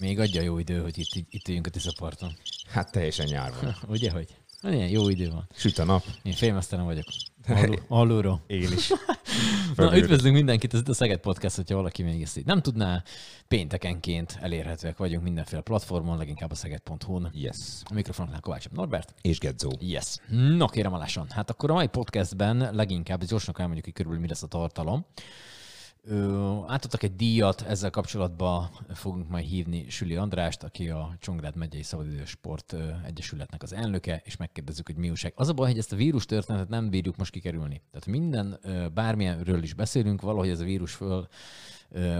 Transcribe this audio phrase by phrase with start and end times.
[0.00, 2.36] Még adja jó idő, hogy itt, itt üljünk a Tiszaparton.
[2.70, 3.76] Hát teljesen nyár van.
[3.94, 4.36] Ugye, hogy?
[4.62, 5.48] Hát ilyen jó idő van.
[5.54, 6.04] Süt a nap.
[6.22, 7.04] Én félmeztelen vagyok.
[7.46, 8.42] Alul, alulról.
[8.46, 8.92] Én is.
[9.76, 13.02] Na, üdvözlünk mindenkit, ez itt a Szeged Podcast, hogyha valaki még ezt így nem tudná.
[13.48, 17.30] Péntekenként elérhetőek vagyunk mindenféle platformon, leginkább a szeged.hu-n.
[17.32, 17.56] Yes.
[17.84, 19.14] A mikrofonnál Kovács Norbert.
[19.20, 19.70] És Gedzó.
[19.78, 20.16] Yes.
[20.28, 21.26] No, kérem alásan.
[21.30, 25.06] Hát akkor a mai podcastben leginkább gyorsnak elmondjuk, hogy körülbelül mi lesz a tartalom.
[26.66, 32.76] Átadtak egy díjat, ezzel kapcsolatban fogunk majd hívni Süli Andrást, aki a Csongrád megyei Szabadidősport
[33.06, 35.32] Egyesületnek az elnöke, és megkérdezzük, hogy mi újság.
[35.36, 37.82] Az a baj, hogy ezt a vírus történetet nem bírjuk most kikerülni.
[37.90, 38.60] Tehát minden,
[38.94, 41.28] bármilyenről is beszélünk, valahogy ez a vírus föl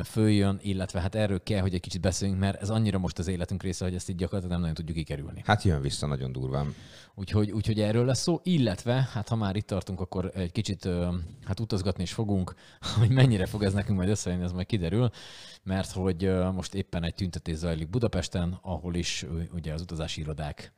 [0.04, 3.62] följön, illetve hát erről kell, hogy egy kicsit beszéljünk, mert ez annyira most az életünk
[3.62, 5.42] része, hogy ezt így gyakorlatilag nem nagyon tudjuk kikerülni.
[5.44, 6.74] Hát jön vissza nagyon durván.
[7.14, 10.88] Úgyhogy, úgyhogy erről lesz szó, illetve hát ha már itt tartunk, akkor egy kicsit
[11.44, 12.54] hát utazgatni is fogunk,
[12.98, 15.10] hogy mennyire fog ez nekünk majd összejönni, ez majd kiderül,
[15.62, 20.72] mert hogy most éppen egy tüntetés zajlik Budapesten, ahol is ugye az utazási irodák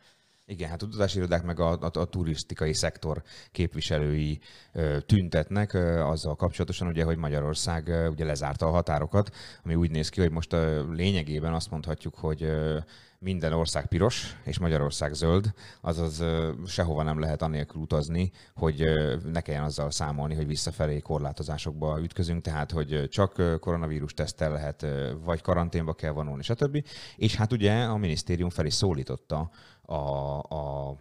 [0.46, 4.40] igen, hát utazási irodák meg a, a, a turisztikai szektor képviselői
[4.72, 9.30] ö, tüntetnek ö, azzal kapcsolatosan, ugye, hogy Magyarország ö, ugye lezárta a határokat,
[9.64, 12.78] ami úgy néz ki, hogy most ö, lényegében azt mondhatjuk, hogy ö,
[13.22, 16.24] minden ország piros, és Magyarország zöld, azaz
[16.66, 18.84] sehova nem lehet anélkül utazni, hogy
[19.32, 24.86] ne kelljen azzal számolni, hogy visszafelé korlátozásokba ütközünk, tehát hogy csak koronavírus tesztel lehet,
[25.24, 26.84] vagy karanténba kell vonulni, stb.
[27.16, 29.50] És hát ugye a minisztérium fel szólította
[29.82, 30.96] a, a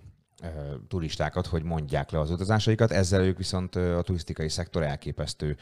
[0.88, 2.92] turistákat, hogy mondják le az utazásaikat.
[2.92, 5.58] Ezzel ők viszont a turisztikai szektor elképesztő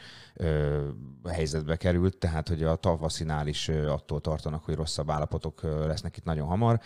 [1.28, 6.46] helyzetbe került, tehát hogy a tavaszinál is attól tartanak, hogy rosszabb állapotok lesznek itt nagyon
[6.46, 6.80] hamar.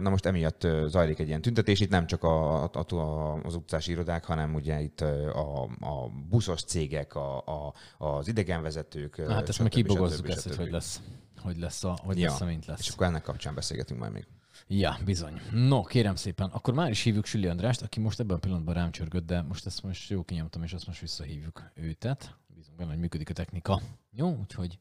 [0.00, 3.90] Na most emiatt zajlik egy ilyen tüntetés, itt nem csak a, a, a, az utcási
[3.90, 9.16] irodák, hanem ugye itt a, a buszos cégek, a, a, az idegenvezetők.
[9.16, 11.00] Na, hát ezt meg kibogozzuk ezt, hogy hogy lesz,
[11.42, 12.78] hogy lesz a, hogy ja, lesz a mint lesz.
[12.78, 14.26] És akkor ennek kapcsán beszélgetünk majd még.
[14.66, 15.40] Ja, bizony.
[15.52, 16.50] No, kérem szépen.
[16.50, 19.66] Akkor már is hívjuk Süli Andrást, aki most ebben a pillanatban rám csörgött, de most
[19.66, 22.36] ezt most jó kinyomtam, és azt most visszahívjuk őtet.
[22.54, 23.80] Bízunk benne, hogy működik a technika.
[24.10, 24.78] Jó, úgyhogy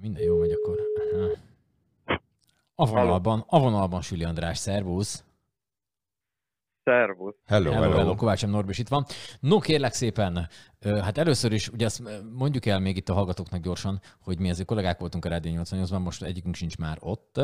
[0.00, 0.80] minden jó megy akkor.
[2.74, 5.24] A vonalban, a vonalban Süli András, szervusz!
[6.84, 7.34] Szervusz.
[7.46, 7.82] Hello, hello.
[7.82, 7.96] hello.
[7.96, 8.14] hello.
[8.14, 9.06] Kovács Norbis itt van.
[9.40, 10.48] No, kérlek szépen,
[10.80, 12.02] hát először is, ugye azt
[12.32, 16.02] mondjuk el még itt a hallgatóknak gyorsan, hogy mi ezért kollégák voltunk a Rádió 88-ban,
[16.02, 17.40] most egyikünk sincs már ott,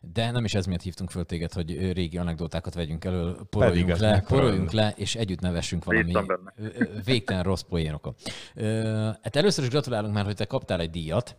[0.00, 4.24] de nem is ez miatt hívtunk föl téged, hogy régi anekdotákat vegyünk elő, poroljunk le,
[4.28, 6.12] poroljunk le, és együtt nevessünk valami
[7.04, 8.20] végtelen rossz poénokat.
[9.22, 11.36] Hát először is gratulálunk már, hogy te kaptál egy díjat,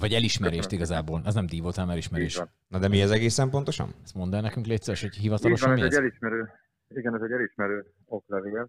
[0.00, 1.22] vagy elismerést igazából.
[1.24, 2.42] Ez nem díj volt, hanem elismerés.
[2.68, 3.88] Na de mi ez egészen pontosan?
[4.02, 5.92] Ezt mondd el nekünk létszeres, hogy hivatalosan van, mi ez?
[5.92, 6.52] Egy elismerő,
[6.88, 8.68] igen, ez egy elismerő oklevél.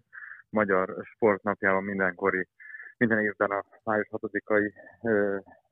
[0.50, 2.48] Magyar sportnapjában mindenkori,
[2.96, 4.72] minden évben a május 6-ai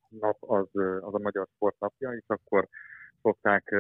[0.09, 0.69] nap az,
[1.01, 2.69] az a Magyar Sportnapja, és akkor
[3.23, 3.73] szokták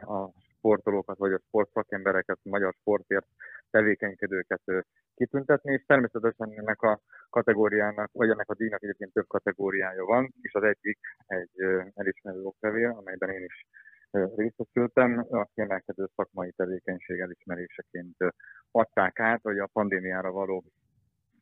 [0.00, 3.26] a sportolókat vagy a sportszakembereket, a magyar sportért
[3.70, 4.62] tevékenykedőket
[5.14, 7.00] kitüntetni, és természetesen ennek a
[7.30, 11.60] kategóriának, vagy ennek a díjnak egyébként több kategóriája van, és az egyik egy
[11.94, 13.66] elismerő oklevél, amelyben én is
[14.10, 18.16] részesültem, a kiemelkedő szakmai tevékenység elismeréseként
[18.70, 20.64] adták át, hogy a pandémiára való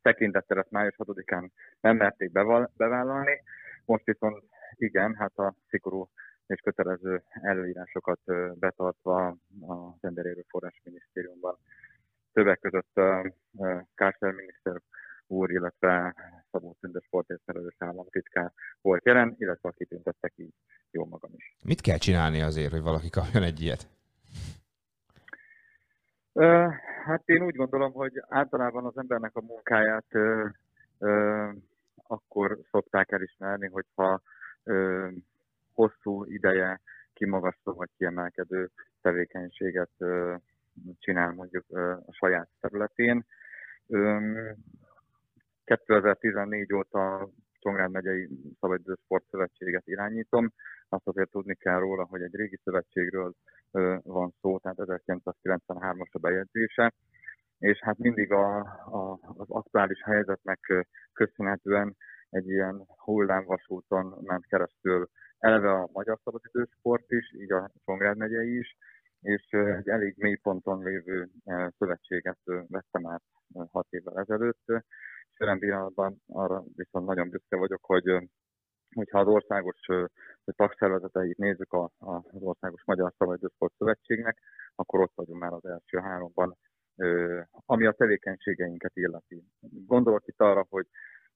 [0.01, 1.49] tekintettel ezt május 6-án
[1.81, 2.31] nem merték
[2.77, 3.41] bevállalni,
[3.85, 4.43] most viszont
[4.75, 6.09] igen, hát a szigorú
[6.47, 8.19] és kötelező előírásokat
[8.59, 9.27] betartva
[9.61, 11.57] a Emberi Erőforrás Minisztériumban
[12.33, 13.33] többek között a
[13.95, 14.81] Kásler miniszter
[15.27, 16.15] úr, illetve
[16.51, 18.51] Szabó Tünde sportért felelős államtitkár
[18.81, 20.53] volt jelen, illetve akit tüntettek így
[20.91, 21.55] jó magam is.
[21.63, 23.87] Mit kell csinálni azért, hogy valaki kapjon egy ilyet?
[27.05, 30.45] Hát én úgy gondolom, hogy általában az embernek a munkáját ö,
[30.99, 31.49] ö,
[32.07, 34.21] akkor szokták elismerni, hogyha
[34.63, 35.07] ö,
[35.73, 36.81] hosszú ideje
[37.13, 38.69] kimagasló vagy kiemelkedő
[39.01, 40.35] tevékenységet ö,
[40.99, 41.65] csinál mondjuk
[42.05, 43.25] a saját területén.
[45.63, 50.53] 2014 óta Csongrád megyei Szabadidő Sportszövetséget irányítom.
[50.89, 53.33] Azt azért tudni kell róla, hogy egy régi szövetségről
[54.03, 56.93] van szó, tehát 1993-as a bejegyzése,
[57.59, 61.95] és hát mindig a, a, az aktuális helyzetnek köszönhetően
[62.29, 65.09] egy ilyen hullámvasúton ment keresztül
[65.39, 68.77] eleve a magyar szabadidősport is, így a Csongrád megyei is,
[69.21, 71.29] és egy elég mély ponton lévő
[71.77, 73.23] szövetséget vettem át
[73.71, 74.63] hat évvel ezelőtt,
[75.31, 78.29] és jelen pillanatban arra viszont nagyon büszke vagyok, hogy
[78.95, 79.79] hogyha az országos
[80.43, 84.37] tagszervezeteit nézzük az Országos Magyar Szabadidősport Szövetségnek,
[84.75, 86.57] akkor ott vagyunk már az első háromban,
[87.65, 89.43] ami a tevékenységeinket illeti.
[89.85, 90.87] Gondolok itt arra, hogy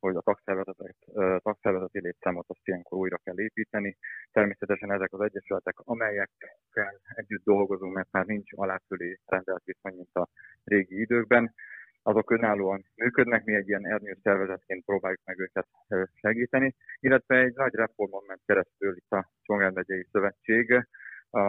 [0.03, 0.95] hogy a tagszervezetet,
[1.44, 3.97] tagszervezeti létszámot azt ilyenkor újra kell építeni.
[4.31, 10.29] Természetesen testületek, amelyekkel együtt dolgozunk, mert már nincs aláfölé rendelt viszony, mint a
[10.63, 11.53] régi időkben,
[12.01, 15.67] azok önállóan működnek, mi egy ilyen ernyő szervezetként próbáljuk meg őket
[16.13, 20.88] segíteni, illetve egy nagy reformon ment keresztül itt a Csongrád megyei szövetség,
[21.29, 21.39] a,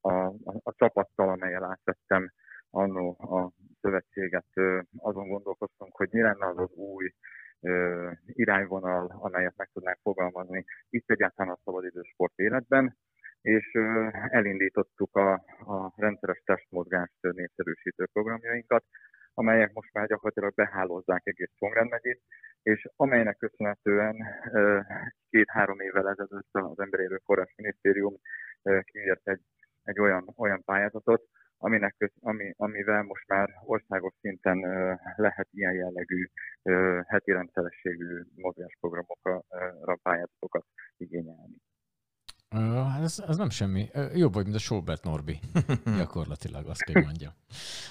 [0.00, 0.26] a,
[0.62, 2.32] a csapattal, amelyel átvettem
[2.70, 4.46] annó a szövetséget,
[4.96, 7.14] azon gondolkoztunk, hogy mi lenne az az új
[8.26, 12.96] irányvonal, amelyet meg tudnánk fogalmazni itt egyáltalán a szabadidősport életben,
[13.40, 13.72] és
[14.28, 15.32] elindítottuk a,
[15.66, 18.84] a rendszeres testmozgást népszerűsítő programjainkat,
[19.34, 22.22] amelyek most már gyakorlatilag behálózzák egész Csongrád megyét,
[22.62, 24.16] és amelynek köszönhetően
[25.30, 28.16] két-három évvel ezelőtt az Emberi Erőforrás Minisztérium
[28.82, 29.40] kiírt egy,
[29.82, 31.22] egy olyan, olyan pályázatot,
[31.62, 34.58] aminek, ami, amivel most már országos szinten
[35.16, 36.26] lehet ilyen jellegű
[37.06, 39.44] heti rendszerességű mozgásprogramokra
[40.02, 40.64] pályázatokat
[40.96, 41.56] igényelni.
[42.50, 43.90] Hát ez, ez nem semmi.
[44.14, 45.40] Jobb vagy, mint a Sobert Norbi.
[45.96, 47.32] Gyakorlatilag, azt kell mondjam.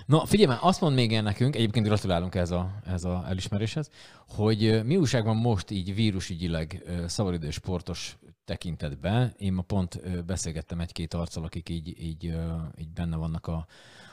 [0.06, 3.90] Na, figyelj már, azt mond még el nekünk, egyébként gratulálunk ez a, ez a elismeréshez,
[4.28, 9.34] hogy mi újság van most így vírusügyileg szabadidős sportos tekintetben.
[9.38, 12.34] Én ma pont beszélgettem egy-két arccal, akik így, így,
[12.78, 13.66] így benne vannak a,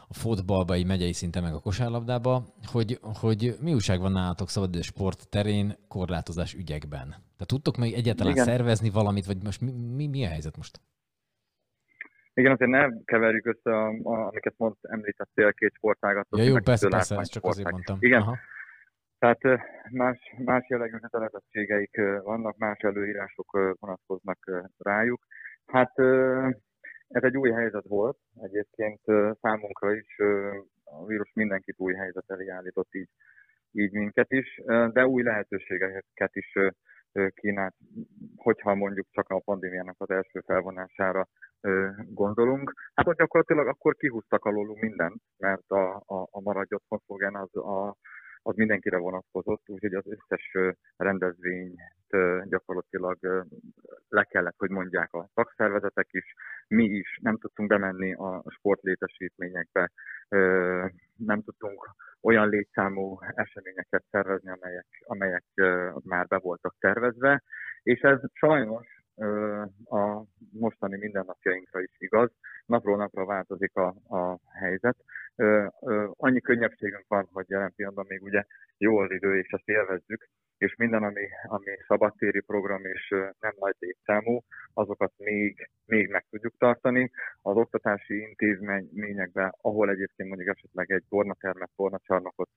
[0.08, 4.86] a fotballba, így megyei szinten, meg a kosárlabdába, hogy, hogy mi újság van nálatok szabadidős
[4.86, 7.08] sport terén korlátozás ügyekben?
[7.08, 8.44] Tehát tudtok még egyáltalán Igen.
[8.44, 10.80] szervezni valamit, vagy most mi, mi, mi a helyzet most?
[12.36, 16.26] Igen, azért ne keverjük össze, a, a, amiket mond, említettél, két sportágat.
[16.30, 17.96] Ja, jó, persze, persze, ezt csak azért mondtam.
[18.00, 18.36] Igen, Aha.
[19.18, 19.40] Tehát
[19.90, 24.38] más, más jellegű kötelezettségeik vannak, más előírások vonatkoznak
[24.78, 25.26] rájuk.
[25.66, 25.98] Hát
[27.08, 29.00] ez egy új helyzet volt, egyébként
[29.40, 30.18] számunkra is
[30.84, 33.08] a vírus mindenkit új helyzet elé állított így,
[33.72, 34.60] így minket is,
[34.92, 36.52] de új lehetőségeket is
[37.34, 37.74] kínált,
[38.36, 41.26] hogyha mondjuk csak a pandémiának az első felvonására
[42.04, 42.72] gondolunk.
[42.94, 47.96] Hát gyakorlatilag akkor kihúztak alólunk mindent, mert a, a, a maradj otthon az a
[48.46, 50.52] az mindenkire vonatkozott, úgyhogy az összes
[50.96, 51.80] rendezvényt
[52.44, 53.18] gyakorlatilag
[54.08, 56.34] le kellett, hogy mondják a szakszervezetek is,
[56.68, 59.90] mi is nem tudtunk bemenni a sportlétesítményekbe,
[61.16, 61.90] nem tudtunk
[62.22, 65.44] olyan létszámú eseményeket szervezni, amelyek, amelyek
[66.04, 67.42] már be voltak tervezve,
[67.82, 68.95] és ez sajnos
[69.84, 72.30] a mostani mindennapjainkra is igaz.
[72.66, 74.96] Napról napra változik a, a helyzet.
[76.16, 78.44] Annyi könnyebbségünk van, hogy jelen pillanatban még ugye
[78.78, 80.28] jó az idő, és ezt élvezzük,
[80.58, 83.08] és minden, ami, ami szabadtéri program és
[83.40, 87.10] nem nagy létszámú, azokat még, még meg tudjuk tartani.
[87.42, 92.50] Az oktatási intézményekben, ahol egyébként mondjuk esetleg egy tornatermet, tornacsarnokot,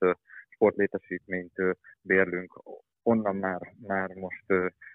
[0.48, 1.54] sportlétesítményt
[2.02, 2.52] bérlünk,
[3.02, 4.44] onnan már, már most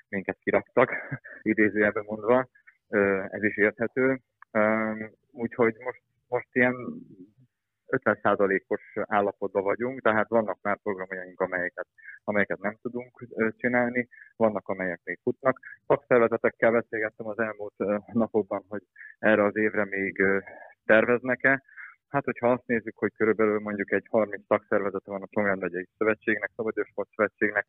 [0.10, 0.92] minket kiraktak,
[1.42, 2.48] idézőjelben mondva,
[3.30, 4.20] ez is érthető.
[5.32, 6.76] Úgyhogy most, most ilyen
[7.88, 11.88] 50%-os állapotban vagyunk, tehát vannak már programjaink, amelyeket,
[12.24, 13.26] amelyeket nem tudunk
[13.58, 15.60] csinálni, vannak, amelyek még futnak.
[15.88, 18.82] Szakszervezetekkel beszélgettem az elmúlt napokban, hogy
[19.20, 20.24] erre az évre még
[20.86, 21.64] terveznek-e.
[22.08, 26.52] Hát, hogyha azt nézzük, hogy körülbelül mondjuk egy 30 szakszervezete van a Csongrád megyei szövetségnek,
[26.56, 27.68] Szabadősport szövetségnek,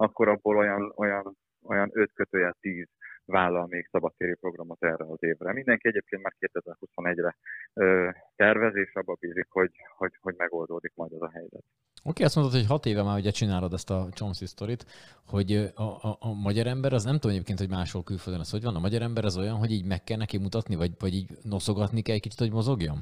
[0.00, 2.86] akkor abból olyan, olyan, olyan 5 kötőjel 10
[3.24, 5.52] vállal még szabadtéri programot erre az évre.
[5.52, 7.36] Mindenki egyébként már 2021-re
[7.74, 11.64] ö, tervez, és abba bízik, hogy, hogy, hogy megoldódik majd ez a helyzet.
[11.98, 14.84] Oké, okay, azt mondod, hogy hat éve már ugye csinálod ezt a Chomsky sztorit,
[15.26, 18.62] hogy a, a, a, magyar ember, az nem tudom egyébként, hogy máshol külföldön az hogy
[18.62, 21.30] van, a magyar ember az olyan, hogy így meg kell neki mutatni, vagy, vagy így
[21.42, 22.98] noszogatni kell egy kicsit, hogy mozogjon?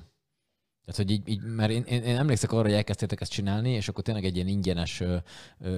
[0.86, 3.88] Tehát, hogy így, így mert én, én, én emlékszek arra, hogy elkezdtétek ezt csinálni, és
[3.88, 5.16] akkor tényleg egy ilyen ingyenes ö,
[5.60, 5.70] ö,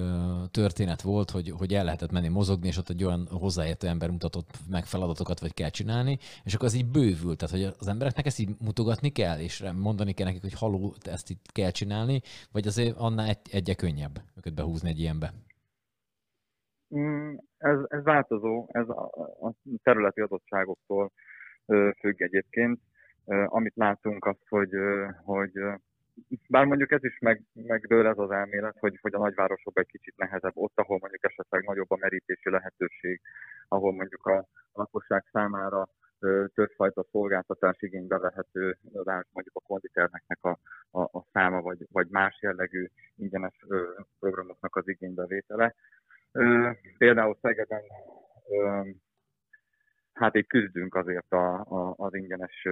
[0.51, 4.49] történet volt, hogy, hogy el lehetett menni mozogni, és ott egy olyan hozzáértő ember mutatott
[4.69, 7.37] meg feladatokat, vagy kell csinálni, és akkor az így bővült.
[7.37, 11.29] Tehát, hogy az embereknek ezt így mutogatni kell, és mondani kell nekik, hogy haló, ezt
[11.29, 15.33] itt kell csinálni, vagy azért annál egy, egyre könnyebb őket behúzni egy ilyenbe?
[16.95, 19.03] Mm, ez, ez változó, ez a,
[19.47, 21.11] a területi adottságoktól
[21.99, 22.79] függ egyébként
[23.45, 24.69] amit látunk az, hogy,
[25.23, 25.51] hogy
[26.47, 30.17] bár mondjuk ez is meg, megdől ez az elmélet, hogy, hogy a nagyvárosokban egy kicsit
[30.17, 33.21] nehezebb, ott, ahol mondjuk esetleg nagyobb a merítési lehetőség,
[33.67, 35.87] ahol mondjuk a lakosság számára
[36.53, 38.77] többfajta szolgáltatás igénybe vehető,
[39.31, 40.59] mondjuk a konditernek a,
[40.91, 43.65] a, a száma, vagy, vagy más jellegű ingyenes
[44.19, 45.75] programoknak az igénybevétele.
[46.97, 47.81] Például Szegeden
[50.19, 52.67] hát így küzdünk azért a, a, az ingyenes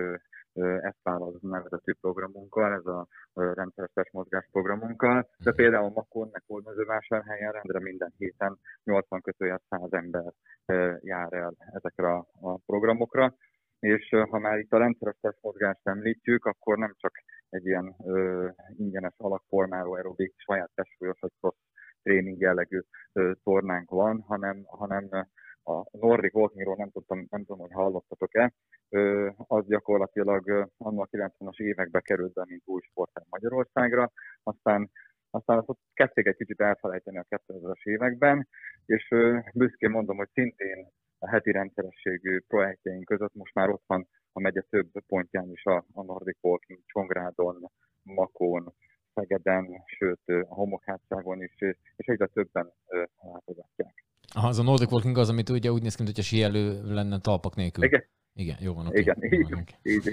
[0.82, 7.80] ezt választ nevezetű programunkkal, ez a rendszeres testmozgás programunkkal, de például Makon, meg Hódmezővásárhelyen rendre
[7.80, 10.34] minden héten 80 kötőjel 100 ember
[11.02, 13.36] jár el ezekre a programokra,
[13.80, 17.12] és ha már itt a rendszeres testmozgást említjük, akkor nem csak
[17.50, 21.56] egy ilyen ö, ingyenes alakformáló aerobik saját testsúlyos vagy cross
[22.04, 22.80] tréning jellegű
[23.14, 25.10] ö, tornánk van, hanem, hanem
[25.68, 28.54] a Nordic Walkingról nem, tudtam, nem tudom, hogy hallottatok-e,
[29.36, 34.12] az gyakorlatilag annak a 90-as évekbe került be, mint új sportág Magyarországra,
[34.44, 34.92] aztán
[35.30, 38.48] aztán azt kezdték egy kicsit elfelejteni a 2000-es években,
[38.86, 39.14] és
[39.54, 40.88] büszkén mondom, hogy szintén
[41.20, 45.86] a heti rendszerességű projektjeink között most már ott van a megye több pontján is a,
[45.94, 47.72] a Nordic Walking, Csongrádon,
[48.04, 48.74] Makón,
[49.14, 51.56] Szegeden, sőt a homokhátságon is,
[51.96, 52.72] és egyre többen
[53.22, 54.07] látogatják.
[54.34, 57.20] Aha, az a Nordic Walking az, amit ugye úgy néz ki, hogy a síelő lenne
[57.20, 57.84] talpak nélkül.
[57.84, 58.04] Igen.
[58.40, 58.88] Igen, jó van.
[58.88, 59.02] Okay.
[59.02, 60.08] Igen, így, így, így,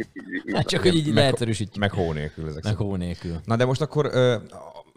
[0.46, 1.78] így, Hát csak, hogy így leegyszerűsítjük.
[1.78, 3.40] Meg hó nélkül ezek Meg hó nélkül.
[3.44, 4.10] Na de most akkor,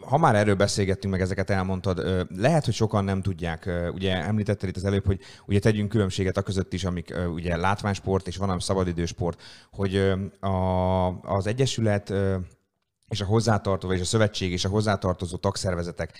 [0.01, 4.75] ha már erről beszélgettünk, meg ezeket elmondtad, lehet, hogy sokan nem tudják, ugye említetted itt
[4.75, 8.61] az előbb, hogy ugye tegyünk különbséget a között is, amik ugye látványsport és van, ami
[8.61, 9.95] szabadidősport, hogy
[10.39, 12.13] a, az Egyesület
[13.09, 16.17] és a hozzátartozó, és a szövetség és a hozzátartozó tagszervezetek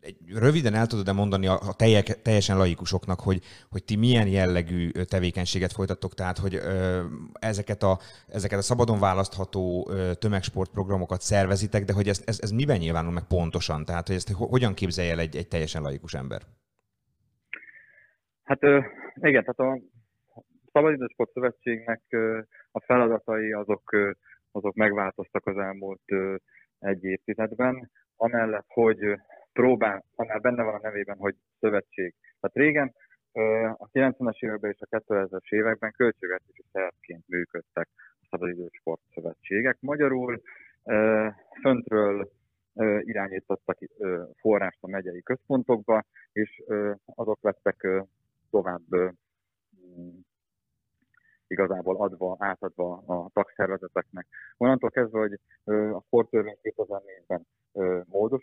[0.00, 3.40] egy, röviden el tudod-e mondani a, a telje, teljesen laikusoknak, hogy,
[3.70, 9.88] hogy ti milyen jellegű tevékenységet folytattok, tehát hogy ö, ezeket, a, ezeket a szabadon választható
[9.90, 13.84] ö, tömegsportprogramokat szervezitek, de hogy ez, ez, ez miben nyilvánul meg pontosan?
[13.84, 16.40] Tehát, hogy ezt hogyan képzelje el egy, egy teljesen laikus ember?
[18.44, 18.80] Hát ö,
[19.14, 19.80] igen, tehát a
[20.72, 22.40] Szabadidősport Szövetségnek ö,
[22.70, 24.10] a feladatai azok, ö,
[24.52, 26.34] azok megváltoztak az elmúlt ö,
[26.78, 28.98] egy évtizedben, amellett, hogy
[29.52, 32.14] próbál, ha már benne van a nevében, hogy szövetség.
[32.40, 32.94] Tehát régen
[33.76, 39.76] a 90-es években és a 2000-es években költségvetési szervként működtek a szabadidős sportszövetségek.
[39.80, 40.42] Magyarul
[41.60, 42.30] föntről
[43.00, 43.78] irányítottak
[44.36, 46.62] forrást a megyei központokba, és
[47.04, 47.86] azok lettek
[48.50, 48.82] tovább
[51.46, 54.26] igazából adva, átadva a tagszervezeteknek.
[54.56, 55.38] Onnantól kezdve, hogy
[55.92, 57.46] a sporttörvény 2004-ben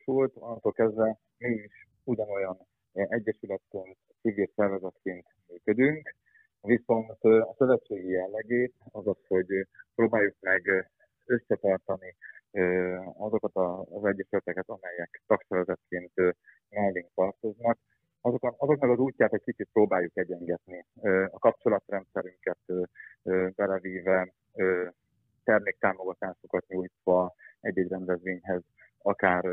[0.07, 2.57] módosult, onnantól kezdve mi is ugyanolyan
[2.93, 6.15] egyesületként, civil szervezetként működünk,
[6.61, 10.89] viszont a szövetségi jellegét az az, hogy próbáljuk meg
[11.25, 12.15] összetartani
[13.17, 13.51] azokat
[13.89, 16.11] az egyesületeket, amelyek tagszervezetként
[16.69, 17.77] mellénk tartoznak,
[18.21, 20.85] azokon, azoknak az útját egy kicsit próbáljuk egyengetni.
[21.31, 22.59] A kapcsolatrendszerünket
[23.55, 24.33] belevíve,
[25.43, 28.61] terméktámogatásokat nyújtva egy-egy rendezvényhez,
[29.07, 29.43] akár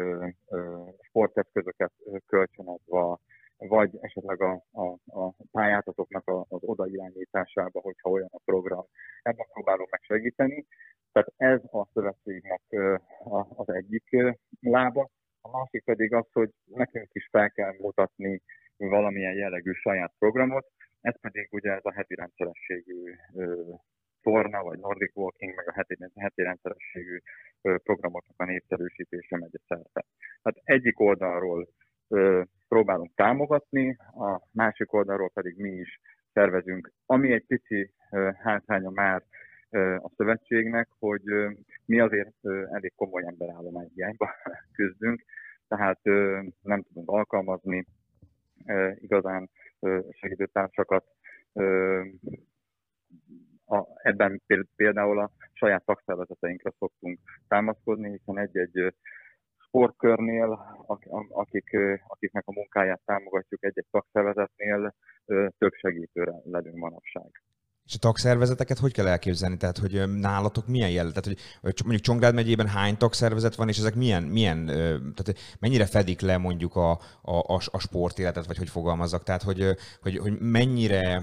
[1.01, 1.93] sporteszközöket
[2.27, 3.21] kölcsönadva,
[3.57, 8.85] vagy esetleg a, a, a pályázatoknak az odairányításába, hogyha olyan a program.
[9.23, 10.67] Ebben próbálunk megsegíteni.
[11.13, 12.63] Tehát ez a szövetségnek
[13.55, 14.17] az egyik
[14.61, 15.11] lába.
[15.41, 18.43] A másik pedig az, hogy nekünk is fel kell mutatni
[18.77, 20.67] valamilyen jellegű saját programot,
[21.01, 23.15] ez pedig ugye ez a heti rendszerességű
[24.23, 27.19] torna, vagy Nordic Walking, meg a heti, heti rendszerességű
[27.83, 30.05] programoknak a népszerűsítése megy szerte.
[30.43, 31.69] Hát egyik oldalról
[32.69, 36.01] próbálunk támogatni, a másik oldalról pedig mi is
[36.33, 37.91] szervezünk, ami egy pici
[38.43, 39.23] hátránya már
[39.99, 41.23] a szövetségnek, hogy
[41.85, 44.31] mi azért elég komoly emberállomány hiányba
[44.77, 45.25] küzdünk,
[45.69, 46.01] tehát
[46.63, 47.87] nem tudunk alkalmazni
[48.95, 49.51] igazán
[50.11, 51.05] segítőtársakat.
[54.03, 54.43] Ebben
[54.77, 57.19] például a saját szakszervezeteinkre szoktunk
[57.55, 58.95] támaszkodni, hiszen egy-egy
[59.67, 60.51] sportkörnél,
[61.31, 64.95] akik, akiknek a munkáját támogatjuk egy-egy szakszervezetnél,
[65.59, 67.43] több segítőre legyünk manapság.
[67.85, 69.57] És a tagszervezeteket hogy kell elképzelni?
[69.57, 71.09] Tehát, hogy nálatok milyen jel?
[71.09, 74.67] Tehát, hogy mondjuk Csongrád megyében hány tagszervezet van, és ezek milyen, milyen
[75.17, 76.91] tehát mennyire fedik le mondjuk a,
[77.23, 79.23] a, a sportéletet, vagy hogy fogalmazzak?
[79.23, 79.65] Tehát, hogy,
[80.01, 81.23] hogy, hogy mennyire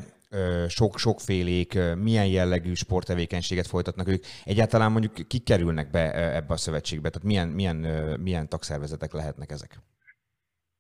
[0.68, 4.24] sok, sokfélék, milyen jellegű sporttevékenységet folytatnak ők.
[4.44, 7.10] Egyáltalán mondjuk kik kerülnek be ebbe a szövetségbe?
[7.10, 7.78] Tehát milyen, milyen,
[8.20, 9.72] milyen tagszervezetek lehetnek ezek?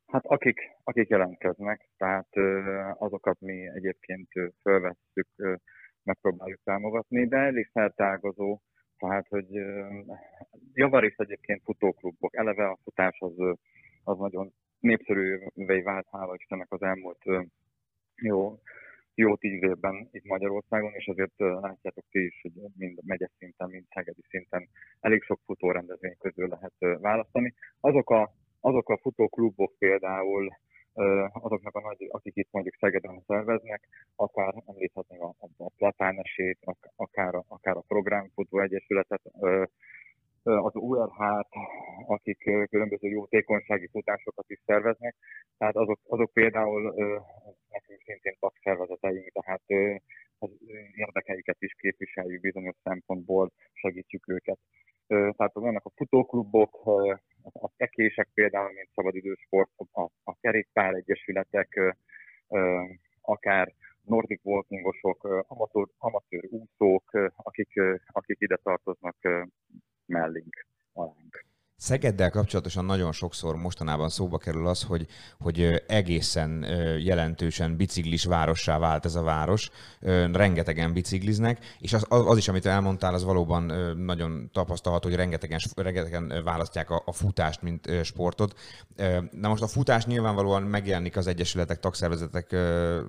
[0.05, 2.29] Hát akik, akik jelentkeznek, tehát
[2.97, 4.27] azokat mi egyébként
[4.61, 5.27] fölvesszük,
[6.03, 8.61] megpróbáljuk támogatni, de elég feltágazó,
[8.97, 9.47] tehát hogy
[10.73, 13.57] javarészt egyébként futóklubok, eleve a futás az,
[14.03, 17.23] az nagyon népszerűvé vált, hála Istennek az elmúlt
[18.15, 18.59] jó,
[19.15, 23.85] jó tíz évben itt Magyarországon, és azért látjátok ti is, hogy mind megye szinten, mind
[23.93, 27.53] szegedi szinten elég sok futórendezvény közül lehet választani.
[27.79, 30.49] Azok a azok a futóklubok például,
[31.31, 36.57] azoknak a nagy, akik itt mondjuk Szegeden szerveznek, akár említhetnénk a, a Platánesét,
[36.95, 39.21] akár, akár a Programfutó Egyesületet,
[40.43, 41.49] az URH-t,
[42.07, 42.37] akik
[42.69, 45.15] különböző jótékonysági futásokat is szerveznek,
[45.57, 46.81] tehát azok, azok például
[47.69, 49.61] nekünk szintén tagszervezeteink, tehát
[50.39, 50.49] az
[50.95, 54.57] érdekeiket is képviseljük bizonyos szempontból, segítjük őket.
[55.07, 56.81] Tehát vannak a futóklubok,
[57.41, 61.95] az ekések például, mint szabadidősport, a, a kerékpár egyesületek,
[63.21, 69.15] akár nordic walkingosok, amatőr, amatőr úszók, akik, akik ide tartoznak
[70.11, 71.45] mellénk, alánk.
[71.81, 75.07] Szegeddel kapcsolatosan nagyon sokszor mostanában szóba kerül az, hogy,
[75.39, 76.65] hogy egészen
[76.99, 79.69] jelentősen biciklis várossá vált ez a város,
[80.31, 83.63] rengetegen bicikliznek, és az, az is, amit elmondtál, az valóban
[83.97, 88.59] nagyon tapasztalható, hogy rengetegen, rengetegen választják a, a futást, mint sportot.
[89.31, 92.55] Na most a futás nyilvánvalóan megjelenik az egyesületek, tagszervezetek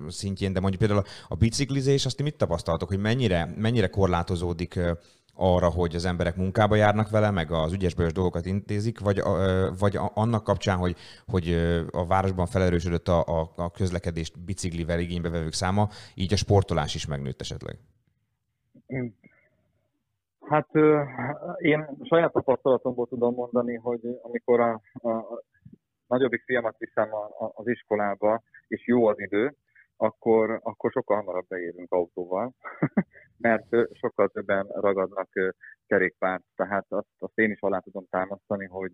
[0.07, 4.79] szintjén, de mondjuk például a biciklizés, azt mit tapasztaltok, hogy mennyire, mennyire korlátozódik
[5.35, 9.21] arra, hogy az emberek munkába járnak vele, meg az ügyes dolgokat intézik, vagy,
[9.79, 10.95] vagy annak kapcsán, hogy,
[11.27, 11.53] hogy
[11.91, 17.07] a városban felerősödött a, a, a közlekedést biciklivel igénybe vevők száma, így a sportolás is
[17.07, 17.77] megnőtt esetleg?
[20.39, 20.69] Hát
[21.57, 25.43] én saját tapasztalatomból tudom mondani, hogy amikor a, a, a
[26.07, 27.09] nagyobbik fiamat viszem
[27.53, 29.55] az iskolába, és jó az idő,
[29.97, 32.53] akkor, akkor sokkal hamarabb beérünk autóval,
[33.37, 35.29] mert sokkal többen ragadnak
[35.87, 36.43] kerékpárt.
[36.55, 38.93] Tehát azt, azt én is alá tudom támasztani, hogy,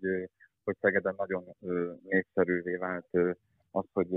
[0.64, 1.44] hogy Szegeden nagyon
[2.02, 3.08] népszerűvé vált
[3.70, 4.08] az, hogy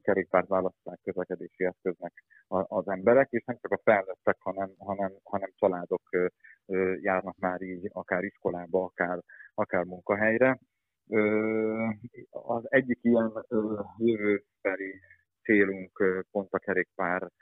[0.00, 6.02] kerékpárt választák közlekedési eszköznek az emberek, és nem csak a felnőttek, hanem, hanem, hanem családok
[7.00, 9.18] járnak már így akár iskolába, akár,
[9.54, 10.58] akár munkahelyre.
[12.30, 13.32] Az egyik ilyen
[13.98, 15.00] jövőbeli
[15.42, 17.32] célunk pont a kerékpárnak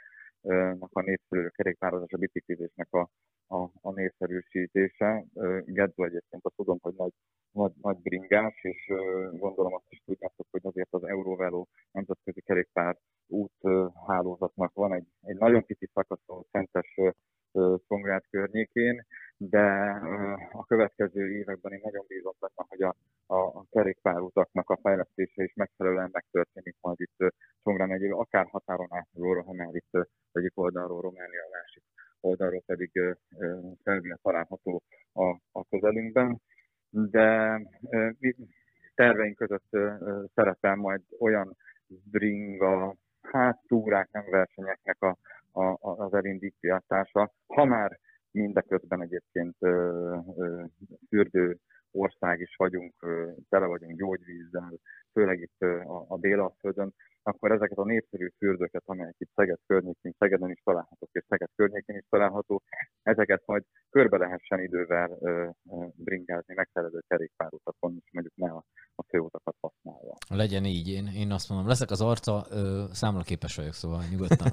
[0.79, 3.11] a népszerű kerékpározás, a biciklizésnek a,
[3.47, 5.25] a, a népszerűsítése.
[5.65, 7.13] Gedzo egyébként azt tudom, hogy nagy,
[7.53, 8.93] nagy, nagy bringás, és
[9.31, 13.53] gondolom azt is tudjátok, hogy azért az Eurovelo nemzetközi kerékpár út
[14.07, 16.95] hálózatnak van egy, egy nagyon kicsi szakaszon Szentes
[17.89, 19.07] Csongrád környékén,
[19.43, 19.67] de
[20.53, 22.95] a következő években én nagyon bízom benne, hogy a,
[23.27, 29.43] a, a kerékpárutaknak a fejlesztése is megfelelően megtörténik majd itt Csongrád megyében, akár határon átnyúlóra,
[29.43, 31.83] ha már itt egyik oldalról Románia, a másik
[32.21, 32.91] oldalról pedig
[33.85, 36.41] Szerbia található a, a közelünkben.
[36.91, 37.61] De
[38.95, 39.69] terveink között
[40.35, 45.17] szerepel majd olyan bringa, hát túrák, nem versenyeknek a,
[45.53, 47.99] a, az elindítása, ha már
[48.33, 49.57] mindeközben egyébként
[51.09, 51.59] fürdő
[51.91, 52.95] ország is vagyunk,
[53.49, 54.79] tele vagyunk gyógyvízzel,
[55.13, 60.51] főleg itt a, a Délalföldön, akkor ezeket a népszerű fürdőket, amelyek itt Szeged környékén, Szegeden
[60.51, 62.63] is találhatók, és Szeged környékén is található,
[63.03, 65.19] ezeket majd körbe lehessen idővel
[65.95, 68.03] bringázni megfelelő kerékpárutakon,
[70.33, 74.53] Legyen így, én, én azt mondom, leszek az arca, ö, számlaképes vagyok, szóval nyugodtan.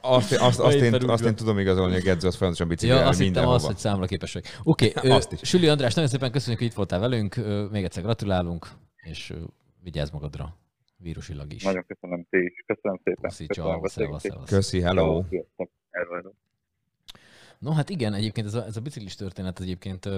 [0.00, 3.20] azt, azt, azt, én, azt én tudom igazolni, hogy Gedző az folyamatosan biciklel ja, azt
[3.20, 4.48] hittem az, hogy számlaképes vagyok.
[4.62, 7.36] Oké, okay, Süli András, nagyon szépen köszönjük, hogy itt voltál velünk,
[7.70, 9.32] még egyszer gratulálunk, és
[9.82, 10.56] vigyázz magadra
[10.96, 11.62] vírusilag is.
[11.62, 12.64] Nagyon köszönöm, ti is.
[12.66, 13.30] Köszönöm szépen.
[13.30, 14.48] Köszi, ciao, szevasz, szevasz.
[14.48, 15.24] Köszi, hello.
[17.58, 20.08] No hát igen, egyébként ez a, ez a biciklis történet egyébként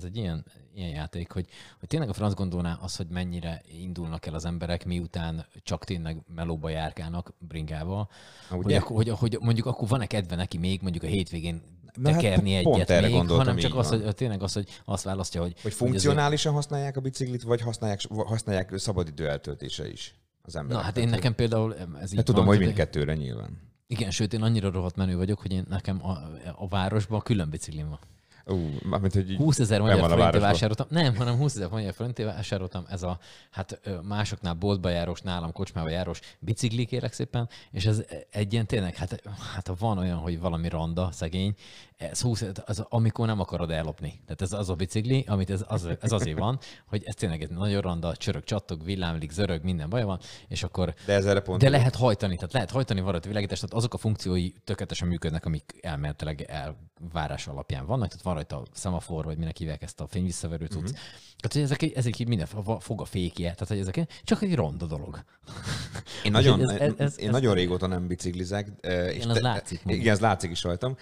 [0.00, 1.46] ez egy ilyen, ilyen játék, hogy,
[1.78, 6.22] hogy tényleg a franc gondolná az, hogy mennyire indulnak el az emberek, miután csak tényleg
[6.34, 8.08] melóba járkálnak bringával,
[8.48, 11.62] hogy, akkor, hogy, hogy, mondjuk akkor van-e kedve neki még mondjuk a hétvégén
[11.94, 15.40] Na tekerni hát, egyet erre még, hanem csak az, hogy tényleg az, hogy azt választja,
[15.40, 15.54] hogy...
[15.62, 20.78] Hogy funkcionálisan hogy használják a biciklit, vagy használják, használják szabadidő eltöltése is az emberek.
[20.78, 23.68] Na hát én nekem például ez így hát tudom, van, hogy mindkettőre nyilván.
[23.86, 26.18] Igen, sőt én annyira rohadt menő vagyok, hogy én nekem a,
[26.54, 27.98] a városban külön biciklim van.
[28.46, 30.86] Uh, mármint, hogy 20 ezer magyar forintért vásároltam.
[30.90, 32.84] Nem, hanem 20 ezer magyar forintért vásároltam.
[32.88, 33.18] Ez a
[33.50, 38.96] hát másoknál boltba járós, nálam kocsmába járós bicikli kérek szépen, és ez egy ilyen tényleg,
[38.96, 39.22] hát,
[39.54, 41.54] hát van olyan, hogy valami randa, szegény,
[42.00, 44.20] ez 20, az, amikor nem akarod ellopni.
[44.24, 47.50] Tehát ez az a bicikli, amit ez, az, ez azért van, hogy ez tényleg egy
[47.50, 50.94] nagyon randa, csörög, csattog, villámlik, zörög, minden baj van, és akkor...
[51.06, 53.98] De, ez erre pont de lehet hajtani, tehát lehet hajtani varrat világítást, tehát azok a
[53.98, 59.82] funkciói tökéletesen működnek, amik elméletileg elvárás alapján vannak, tehát van rajta szemafor, vagy minek hívják
[59.82, 60.82] ezt a fényvisszaverő cucc.
[60.82, 60.98] Uh-huh.
[61.40, 62.46] Tehát, hogy ezek, ezek így minden
[62.80, 65.24] fog a fékje, tehát hogy ezek csak egy ronda dolog.
[66.24, 68.68] Én nagyon, ez, ez, ez, én ez nagyon régóta nem biciklizek.
[69.12, 69.80] És ez látszik.
[69.86, 70.96] Igen, ez látszik is rajtam,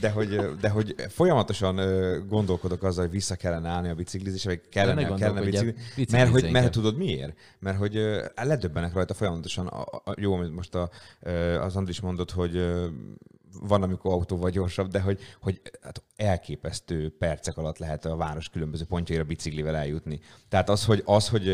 [0.00, 1.80] de hogy, de hogy folyamatosan
[2.28, 6.16] gondolkodok azzal, hogy vissza kellene állni a biciklizésre, vagy kellene, kellene biciklizni.
[6.16, 7.36] Mert, hogy, mert tudod miért?
[7.58, 7.94] Mert hogy
[8.34, 10.90] ledöbbenek rajta folyamatosan, a, a, jó, most a,
[11.60, 12.66] az Andris mondott, hogy
[13.60, 18.84] van, amikor autóval gyorsabb, de hogy, hogy hát elképesztő percek alatt lehet a város különböző
[18.84, 20.20] pontjaira biciklivel eljutni.
[20.48, 21.44] Tehát az, hogy, az, hogy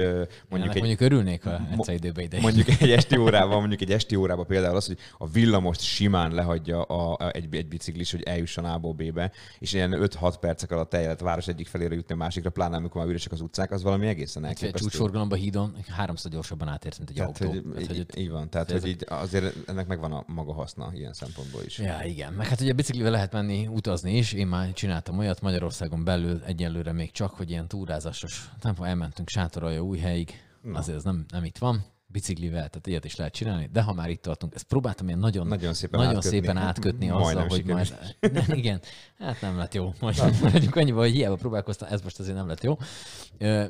[0.48, 2.40] mondjuk, egy, mondjuk örülnék, ha egyszer időbe ide.
[2.40, 6.82] Mondjuk egy esti órában, mondjuk egy esti órában például az, hogy a villamost simán lehagyja
[6.82, 11.02] a, a, egy, egy biciklis, hogy eljusson A-ból B-be, és ilyen 5-6 percek alatt el
[11.02, 13.82] lehet a város egyik felére jutni a másikra, pláne amikor már üresek az utcák, az
[13.82, 14.76] valami egészen elképesztő.
[14.76, 17.52] Egy csúcsforgalomba hídon háromszor gyorsabban átérsz, mint egy tehát, autó.
[17.52, 21.12] Hogy, tehát, így, így van, tehát hogy így azért ennek megvan a maga haszna ilyen
[21.12, 21.78] szempontból is.
[21.78, 22.32] Ja, igen.
[22.32, 24.32] Meg hát ugye biciklivel lehet menni utazni is.
[24.32, 29.80] Én már csináltam olyat Magyarországon belül egyelőre még csak, hogy ilyen túrázásos, nem elmentünk sátoralja
[29.80, 30.78] új helyig, Na.
[30.78, 34.10] azért ez nem, nem itt van biciklivel, tehát ilyet is lehet csinálni, de ha már
[34.10, 37.98] itt tartunk, ezt próbáltam ilyen nagyon, nagyon szépen nagyon átkötni, szépen átkötni azzal, hogy majd...
[38.62, 38.80] igen,
[39.18, 39.92] hát nem lett jó.
[40.00, 42.78] Majd mondjuk annyiba, hogy hiába próbálkoztam, ez most azért nem lett jó.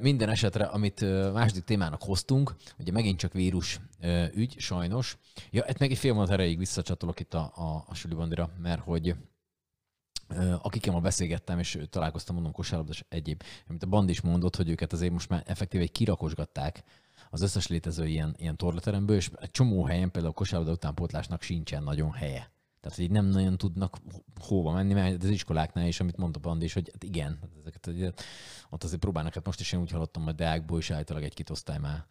[0.00, 1.00] Minden esetre, amit
[1.32, 3.80] második témának hoztunk, ugye megint csak vírus
[4.34, 5.18] ügy, sajnos.
[5.50, 8.80] Ja, hát meg egy fél mondat erejéig visszacsatolok itt a, a, a Suli Bandira, mert
[8.80, 9.14] hogy
[10.62, 14.92] akikkel ma beszélgettem, és találkoztam, mondom, kosárlabdas egyéb, amit a Band is mondott, hogy őket
[14.92, 16.82] azért most már effektív egy kirakosgatták
[17.32, 21.82] az összes létező ilyen, ilyen torlateremből, és egy csomó helyen, például a kosárlabda utánpótlásnak sincsen
[21.82, 22.50] nagyon helye.
[22.80, 23.96] Tehát, hogy így nem nagyon tudnak
[24.40, 27.90] hova menni, mert az iskoláknál is, amit mondta Bandi is, hogy hát igen, ezeket,
[28.70, 31.78] ott azért próbálnak, hát most is én úgy hallottam, hogy Deákból is állítólag egy-két osztály
[31.78, 32.06] már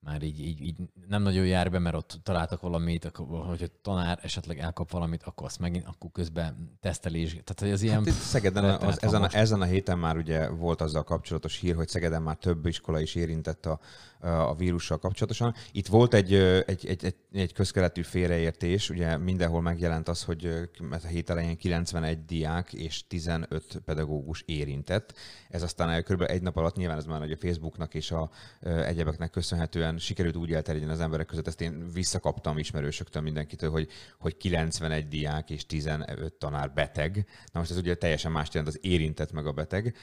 [0.00, 0.76] már így, így, így
[1.08, 5.22] nem nagyon jár be, mert ott találtak valamit, akkor, hogy a tanár esetleg elkap valamit,
[5.22, 7.30] akkor azt megint, akkor közben tesztelés.
[7.30, 8.04] Tehát, hogy az ilyen...
[8.04, 11.88] Hát Szegeden az, ezen, a, ezen a héten már ugye volt azzal kapcsolatos hír, hogy
[11.88, 13.80] Szegeden már több iskola is érintett a,
[14.20, 15.54] a vírussal kapcsolatosan.
[15.72, 21.06] Itt volt egy, egy, egy, egy, egy közkeletű félreértés, ugye mindenhol megjelent az, hogy a
[21.06, 25.14] hét elején 91 diák és 15 pedagógus érintett.
[25.48, 26.22] Ez aztán kb.
[26.22, 28.30] egy nap alatt nyilván ez már a Facebooknak és a
[28.60, 34.36] egyebeknek köszönhetően sikerült úgy elterjedni az emberek között, ezt én visszakaptam ismerősöktől mindenkitől, hogy, hogy
[34.36, 37.26] 91 diák és 15 tanár beteg.
[37.52, 39.96] Na most ez ugye teljesen más jelent az érintett meg a beteg,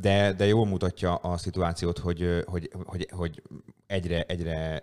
[0.00, 3.35] de, de jól mutatja a szituációt, hogy, hogy, hogy, hogy
[3.86, 4.82] egyre, egyre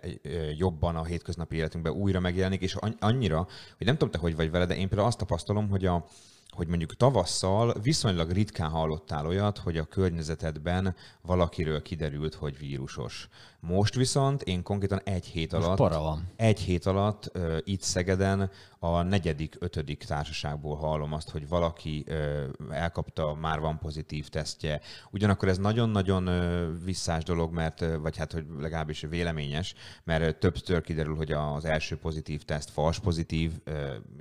[0.56, 4.66] jobban a hétköznapi életünkben újra megjelenik, és annyira, hogy nem tudom te, hogy vagy vele,
[4.66, 6.06] de én például azt tapasztalom, hogy a,
[6.50, 13.28] hogy mondjuk tavasszal viszonylag ritkán hallottál olyat, hogy a környezetedben valakiről kiderült, hogy vírusos.
[13.66, 16.32] Most viszont én konkrétan egy hét alatt, van.
[16.36, 22.76] egy hét alatt uh, itt Szegeden a negyedik, ötödik társaságból hallom azt, hogy valaki uh,
[22.76, 24.80] elkapta, már van pozitív tesztje.
[25.10, 29.74] Ugyanakkor ez nagyon-nagyon uh, visszás dolog, mert, uh, vagy hát, hogy legalábbis véleményes,
[30.04, 33.74] mert uh, többször kiderül, hogy az első pozitív teszt fals pozitív, uh,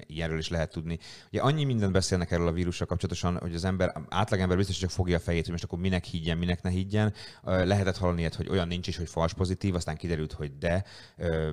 [0.05, 0.99] ilyenről is lehet tudni.
[1.31, 4.97] Ugye annyi mindent beszélnek erről a vírussal kapcsolatosan, hogy az ember, átlagember biztos, hogy csak
[4.97, 7.13] fogja a fejét, hogy most akkor minek higgyen, minek ne higgyen.
[7.43, 10.83] Uh, lehetett hallani hogy olyan nincs is, hogy fals pozitív, aztán kiderült, hogy de.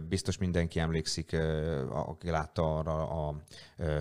[0.09, 1.37] Biztos mindenki emlékszik,
[1.89, 3.35] aki látta arra a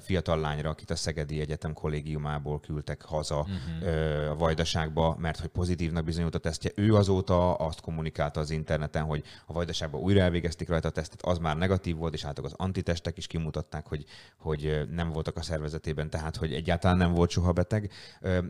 [0.01, 4.31] fiatal lányra, akit a Szegedi Egyetem kollégiumából küldtek haza uh-huh.
[4.31, 6.71] a Vajdaságba, mert hogy pozitívnak bizonyult a tesztje.
[6.75, 11.37] Ő azóta azt kommunikálta az interneten, hogy a Vajdaságban újra elvégezték rajta a tesztet, az
[11.37, 14.05] már negatív volt, és hát az antitestek is kimutatták, hogy,
[14.37, 17.91] hogy nem voltak a szervezetében, tehát hogy egyáltalán nem volt soha beteg.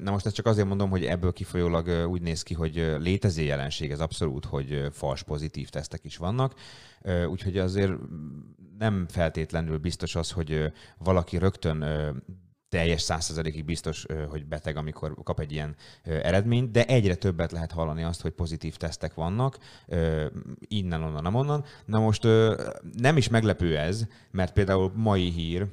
[0.01, 3.91] Na most ezt csak azért mondom, hogy ebből kifolyólag úgy néz ki, hogy létező jelenség
[3.91, 6.53] ez abszolút, hogy fals pozitív tesztek is vannak.
[7.29, 7.93] Úgyhogy azért
[8.77, 11.85] nem feltétlenül biztos az, hogy valaki rögtön
[12.69, 18.03] teljes százszerzalékig biztos, hogy beteg, amikor kap egy ilyen eredményt, de egyre többet lehet hallani
[18.03, 19.57] azt, hogy pozitív tesztek vannak,
[20.59, 21.63] innen, onnan, nem onnan.
[21.85, 22.23] Na most
[22.97, 25.67] nem is meglepő ez, mert például mai hír,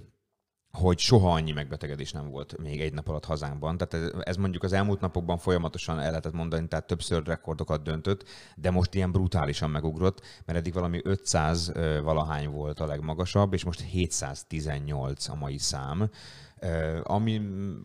[0.76, 3.76] hogy soha annyi megbetegedés nem volt még egy nap alatt hazánkban.
[3.76, 8.24] Tehát ez, ez mondjuk az elmúlt napokban folyamatosan el lehetett mondani, tehát többször rekordokat döntött,
[8.56, 13.80] de most ilyen brutálisan megugrott, mert eddig valami 500 valahány volt a legmagasabb, és most
[13.80, 16.10] 718 a mai szám.
[17.02, 17.40] Ami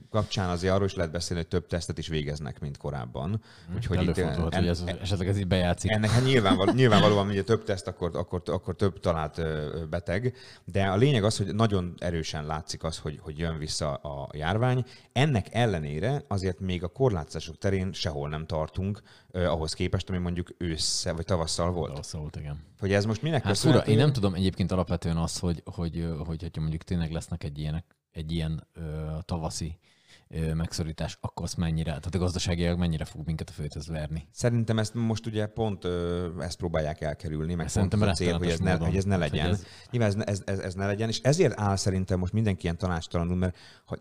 [0.09, 3.41] kapcsán azért arról is lehet beszélni, hogy több tesztet is végeznek, mint korábban.
[3.67, 5.91] Hm, Úgyhogy itt, en, hogy ez, esetleg ez így bejátszik.
[5.91, 9.41] Ennek hát nyilvánval, nyilvánvalóan, hogy több teszt, akkor, akkor, akkor több talált
[9.89, 14.29] beteg, de a lényeg az, hogy nagyon erősen látszik az, hogy, hogy jön vissza a
[14.33, 14.85] járvány.
[15.11, 20.49] Ennek ellenére azért még a korlátozások terén sehol nem tartunk, eh, ahhoz képest, ami mondjuk
[20.57, 21.89] ősszel vagy tavasszal volt.
[21.89, 22.63] Tavasszal volt, igen.
[22.79, 26.41] Hogy ez most minek hát fura, én nem tudom egyébként alapvetően az, hogy, hogy, hogy,
[26.41, 28.81] hogy mondjuk tényleg lesznek egy ilyenek egy ilyen ö,
[29.25, 29.79] tavaszi
[30.27, 34.27] ö, megszorítás, akkor az mennyire, tehát a gazdaságiak mennyire fog minket a főtöz verni?
[34.31, 38.49] Szerintem ezt most ugye pont ö, ezt próbálják elkerülni, meg szerintem pont a cél, hogy
[38.49, 39.49] ez, ne, hogy ez ne legyen.
[39.49, 39.63] Ez...
[39.91, 43.35] Nyilván ez, ez, ez, ez ne legyen, és ezért áll szerintem most mindenki ilyen tanácstalanul,
[43.35, 43.97] mert ha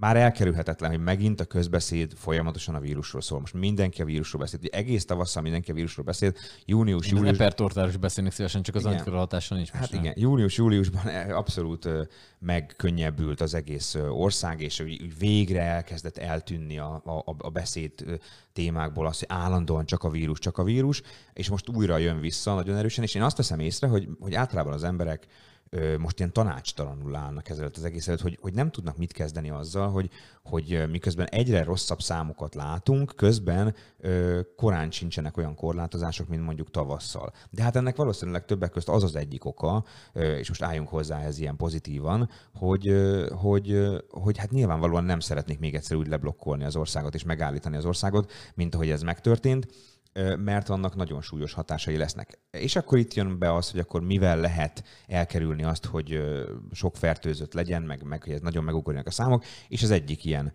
[0.00, 3.40] már elkerülhetetlen, hogy megint a közbeszéd folyamatosan a vírusról szól.
[3.40, 4.58] Most mindenki a vírusról beszél.
[4.62, 6.32] Ugye egész tavasszal mindenki a vírusról beszél.
[6.64, 7.36] Június, Én július...
[7.36, 9.70] Repertortáról is beszélnék szívesen, csak az hatáson nincs.
[9.70, 11.88] Hát igen, június-júliusban abszolút
[12.38, 14.84] megkönnyebbült az egész ország, és
[15.18, 17.92] végre elkezdett eltűnni a, a, a beszéd
[18.52, 22.54] témákból az, hogy állandóan csak a vírus, csak a vírus, és most újra jön vissza
[22.54, 25.26] nagyon erősen, és én azt veszem észre, hogy, hogy általában az emberek
[25.98, 29.90] most ilyen tanácstalanul állnak ezelőtt az egész előtt, hogy, hogy nem tudnak mit kezdeni azzal,
[29.90, 30.10] hogy,
[30.44, 37.32] hogy miközben egyre rosszabb számokat látunk, közben ö, korán sincsenek olyan korlátozások, mint mondjuk tavasszal.
[37.50, 41.20] De hát ennek valószínűleg többek között az az egyik oka, ö, és most álljunk hozzá
[41.20, 46.08] ez ilyen pozitívan, hogy, ö, hogy, ö, hogy hát nyilvánvalóan nem szeretnék még egyszer úgy
[46.08, 49.66] leblokkolni az országot és megállítani az országot, mint ahogy ez megtörtént
[50.38, 52.38] mert annak nagyon súlyos hatásai lesznek.
[52.50, 56.22] És akkor itt jön be az, hogy akkor mivel lehet elkerülni azt, hogy
[56.72, 60.52] sok fertőzött legyen, meg, meg hogy ez nagyon megugorjanak a számok, és az egyik ilyen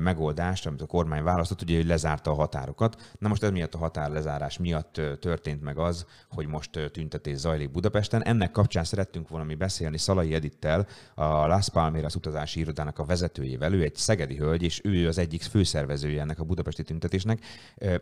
[0.00, 3.14] megoldást, amit a kormány választott, ugye, hogy lezárta a határokat.
[3.18, 8.24] Na most ez miatt a határlezárás miatt történt meg az, hogy most tüntetés zajlik Budapesten.
[8.24, 13.72] Ennek kapcsán szerettünk volna mi beszélni Szalai Edittel, a Las Palmeras utazási irodának a vezetőjével.
[13.72, 17.44] Ő egy szegedi hölgy, és ő az egyik főszervezője ennek a budapesti tüntetésnek.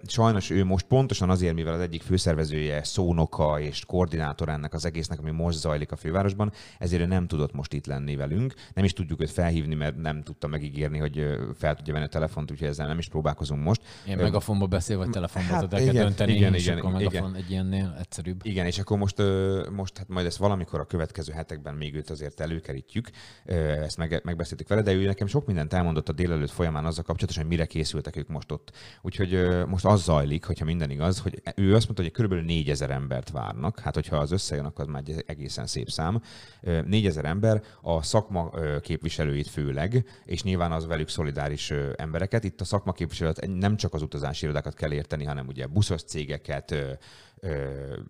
[0.07, 5.19] Sajnos ő most pontosan azért, mivel az egyik főszervezője, szónoka és koordinátor ennek az egésznek,
[5.19, 8.55] ami most zajlik a fővárosban, ezért ő nem tudott most itt lenni velünk.
[8.75, 12.51] Nem is tudjuk őt felhívni, mert nem tudta megígérni, hogy fel tudja venni a telefont,
[12.51, 13.83] úgyhogy ezzel nem is próbálkozunk most.
[14.07, 17.51] Ilyen megafonba beszél, vagy telefonba hát, igen, dönteni, igen, és igen, akkor igen, megafon egy
[17.51, 18.41] ilyennél egyszerűbb.
[18.43, 19.23] Igen, és akkor most,
[19.71, 23.11] most hát majd ezt valamikor a következő hetekben még őt azért előkerítjük,
[23.45, 27.43] ezt meg, megbeszéltük vele, de ő nekem sok mindent elmondott a délelőtt folyamán azzal kapcsolatosan,
[27.43, 28.73] hogy mire készültek ők most ott.
[29.03, 32.91] Úgyhogy most az zajlik, hogyha minden minden igaz, hogy ő azt mondta, hogy körülbelül 4000
[32.91, 33.79] embert várnak.
[33.79, 36.23] Hát, hogyha az összejön, akkor már egy egészen szép szám.
[36.61, 42.45] 4000 ember, a szakma képviselőit főleg, és nyilván az velük szolidáris embereket.
[42.45, 46.75] Itt a szakma képviselőt nem csak az utazási irodákat kell érteni, hanem ugye buszos cégeket,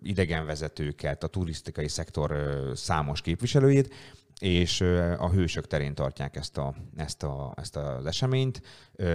[0.01, 2.35] idegenvezetőket, a turisztikai szektor
[2.73, 3.93] számos képviselőjét,
[4.45, 4.81] és
[5.17, 8.61] a hősök terén tartják ezt, a, ezt, a, ezt az eseményt,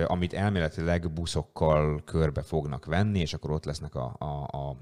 [0.07, 4.77] amit elméletileg buszokkal körbe fognak venni, és akkor ott lesznek a, a, a,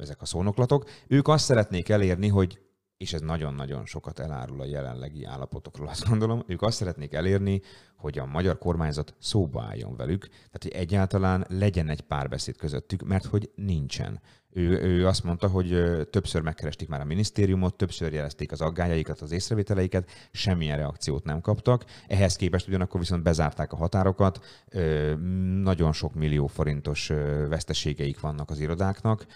[0.00, 0.90] ezek a szónoklatok.
[1.06, 2.60] Ők azt szeretnék elérni, hogy
[2.96, 7.60] és ez nagyon-nagyon sokat elárul a jelenlegi állapotokról, azt gondolom, ők azt szeretnék elérni,
[7.96, 13.24] hogy a magyar kormányzat szóba álljon velük, tehát hogy egyáltalán legyen egy párbeszéd közöttük, mert
[13.24, 14.20] hogy nincsen.
[14.56, 19.32] Ő, ő azt mondta, hogy többször megkeresték már a minisztériumot, többször jelezték az aggájaikat, az
[19.32, 21.84] észrevételeiket, semmilyen reakciót nem kaptak.
[22.08, 24.44] Ehhez képest ugyanakkor viszont bezárták a határokat,
[25.62, 27.12] nagyon sok millió forintos
[27.48, 29.26] veszteségeik vannak az irodáknak,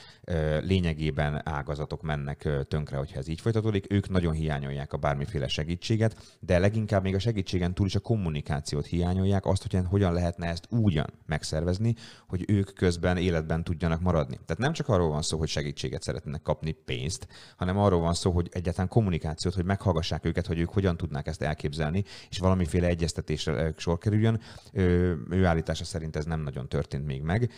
[0.60, 3.92] lényegében ágazatok mennek tönkre, hogyha ez így folytatódik.
[3.92, 8.86] Ők nagyon hiányolják a bármiféle segítséget, de leginkább még a segítségen túl is a kommunikációt
[8.86, 11.94] hiányolják, azt, hogy hogyan lehetne ezt úgyan megszervezni,
[12.28, 14.34] hogy ők közben életben tudjanak maradni.
[14.34, 18.30] Tehát nem csak arról van szó, hogy segítséget szeretnének kapni, pénzt, hanem arról van szó,
[18.30, 23.74] hogy egyáltalán kommunikációt, hogy meghallgassák őket, hogy ők hogyan tudnák ezt elképzelni, és valamiféle egyeztetésre
[23.76, 24.40] sor kerüljön.
[24.72, 27.52] Ő állítása szerint ez nem nagyon történt még meg.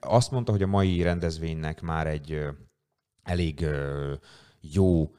[0.00, 2.46] Azt mondta, hogy a mai rendezvénynek már egy
[3.22, 3.66] elég
[4.60, 5.10] jó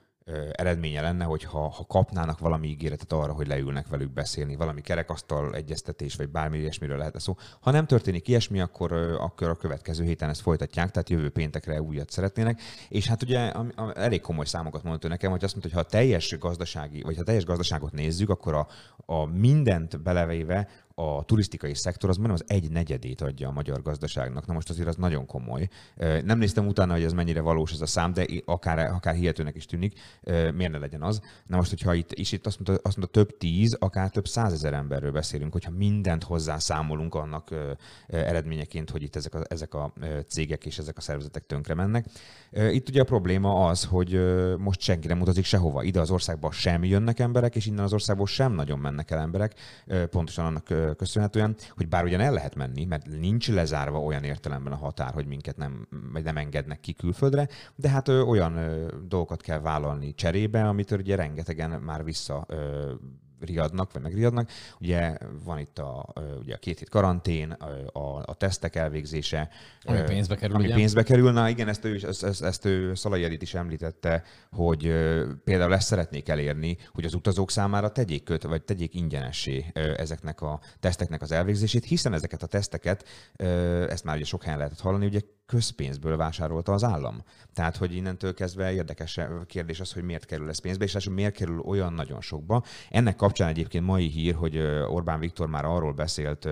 [0.52, 5.56] eredménye lenne, hogy ha, ha kapnának valami ígéretet arra, hogy leülnek velük beszélni, valami kerekasztal
[5.56, 7.36] egyeztetés, vagy bármi ilyesmiről lehet szó.
[7.60, 12.10] Ha nem történik ilyesmi, akkor, akkor a következő héten ezt folytatják, tehát jövő péntekre újat
[12.10, 12.62] szeretnének.
[12.90, 15.88] És hát ugye a, a, elég komoly számokat mondta nekem, hogy azt mondta, hogy ha
[15.90, 18.68] a teljes gazdasági, vagy ha teljes gazdaságot nézzük, akkor a,
[19.06, 24.46] a mindent belevéve a turisztikai szektor az majdnem az egy negyedét adja a magyar gazdaságnak.
[24.46, 25.68] Na most azért az nagyon komoly.
[26.24, 29.66] Nem néztem utána, hogy ez mennyire valós ez a szám, de akár, akár hihetőnek is
[29.66, 31.22] tűnik, miért ne legyen az.
[31.46, 34.74] Na most, hogyha itt, és itt azt mondta, azt mondta több tíz, akár több százezer
[34.74, 37.56] emberről beszélünk, hogyha mindent hozzá számolunk annak
[38.08, 39.94] eredményeként, hogy itt ezek a, ezek a
[40.28, 42.06] cégek és ezek a szervezetek tönkre mennek.
[42.72, 44.20] Itt ugye a probléma az, hogy
[44.58, 45.84] most senki nem utazik sehova.
[45.84, 49.54] Ide az országba sem jönnek emberek, és innen az országból sem nagyon mennek el emberek,
[50.10, 54.78] pontosan annak köszönhetően, hogy bár ugyan el lehet menni, mert nincs lezárva olyan értelemben a
[54.78, 58.60] határ, hogy minket nem, vagy nem engednek ki külföldre, de hát olyan
[59.08, 62.46] dolgokat kell vállalni cserébe, amitől ugye rengetegen már vissza
[63.44, 64.50] riadnak, vagy megriadnak.
[64.80, 69.50] Ugye van itt a, ugye a két hét karantén, a, a tesztek elvégzése.
[69.82, 70.76] Ami pénzbe kerül, Ami ugye?
[70.76, 71.32] pénzbe kerül.
[71.32, 74.82] Na igen, ezt ő, ezt, ezt, ezt ő Szalai Edith is említette, hogy
[75.44, 79.66] például ezt szeretnék elérni, hogy az utazók számára tegyék köt, vagy tegyék ingyenessé
[79.98, 83.08] ezeknek a teszteknek az elvégzését, hiszen ezeket a teszteket,
[83.90, 87.24] ezt már ugye sok helyen lehetett hallani, ugye közpénzből vásárolta az állam.
[87.54, 91.60] Tehát, hogy innentől kezdve érdekes kérdés az, hogy miért kerül ez pénzbe, és miért kerül
[91.60, 92.64] olyan nagyon sokba.
[92.90, 96.48] Ennek kapcsán egyébként mai hír, hogy Orbán Viktor már arról beszélt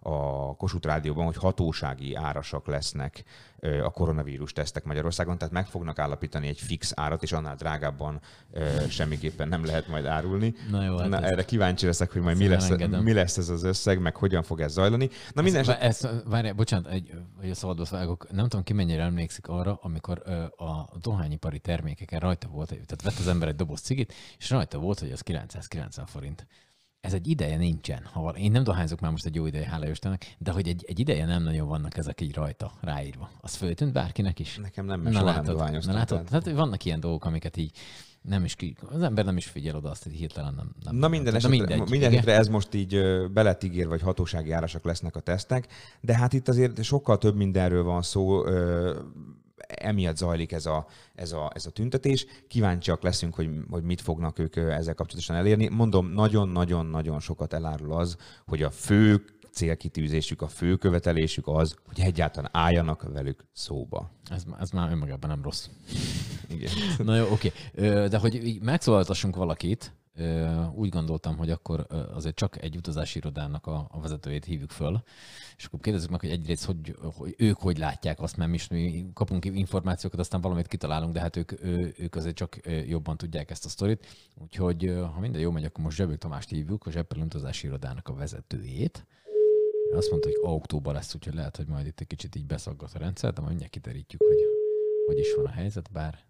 [0.00, 3.24] a Kossuth Rádióban, hogy hatósági árasak lesznek
[3.84, 8.20] a koronavírus tesztek Magyarországon, tehát meg fognak állapítani egy fix árat, és annál drágábban
[8.88, 10.54] semmiképpen nem lehet majd árulni.
[10.70, 12.68] Na jó, hát Na, erre kíváncsi leszek, hogy majd mi lesz,
[13.02, 15.10] mi lesz ez az összeg, meg hogyan fog ez zajlani.
[15.32, 15.82] Na minden ezt, eset...
[15.82, 20.22] ezt, várj, bocsánat, egy, hogy a szabadba vágok, nem tudom ki mennyire emlékszik arra, amikor
[20.24, 24.78] ö, a dohányipari termékeken rajta volt, tehát vett az ember egy doboz cigit, és rajta
[24.78, 26.46] volt, hogy az 990 forint
[27.06, 28.04] ez egy ideje nincsen.
[28.04, 30.98] Ha én nem dohányzok már most egy jó ideje, hála Istennek, de hogy egy, egy
[30.98, 33.30] ideje nem nagyon vannak ezek így rajta, ráírva.
[33.40, 34.56] Az föltűnt bárkinek is?
[34.56, 35.92] Nekem nem, mert na, soha látod, nem dohányoztam.
[35.92, 36.44] Na, látod, tehát...
[36.44, 37.78] tehát vannak ilyen dolgok, amiket így
[38.28, 40.70] nem is ki, az ember nem is figyel oda azt, hogy hirtelen nem.
[40.84, 43.00] nem Na minden esetre, mindegy, minden esetre ez most így
[43.32, 45.66] beletigér, vagy hatósági árasak lesznek a tesztek,
[46.00, 48.44] de hát itt azért sokkal több mindenről van szó,
[49.66, 52.26] emiatt zajlik ez a, ez a, ez a tüntetés.
[52.48, 55.68] Kíváncsiak leszünk, hogy, hogy mit fognak ők ezzel kapcsolatosan elérni.
[55.68, 59.24] Mondom, nagyon-nagyon-nagyon sokat elárul az, hogy a fő
[59.56, 64.10] célkitűzésük, a fő követelésük az, hogy egyáltalán álljanak velük szóba.
[64.30, 65.68] Ez, ez már önmagában nem rossz.
[66.48, 66.70] Igen.
[66.98, 67.52] Na jó, oké.
[68.08, 69.92] De hogy megszólaltassunk valakit,
[70.74, 75.02] úgy gondoltam, hogy akkor azért csak egy utazási irodának a, a vezetőjét hívjuk föl,
[75.56, 78.68] és akkor kérdezzük meg, hogy egyrészt hogy, hogy ők hogy látják azt, mert mi is
[78.68, 81.52] mi kapunk információkat, aztán valamit kitalálunk, de hát ők,
[81.98, 84.06] ők azért csak jobban tudják ezt a sztorit.
[84.42, 88.14] Úgyhogy ha minden jó megy, akkor most Zsebő Tamást hívjuk, a Zseppel utazási irodának a
[88.14, 89.06] vezetőjét.
[89.92, 92.98] Azt mondta, hogy október lesz, úgyhogy lehet, hogy majd itt egy kicsit így beszaggat a
[92.98, 94.46] rendszer, de majd mindjárt kiterítjük, hogy
[95.06, 96.25] hogy is van a helyzet, bár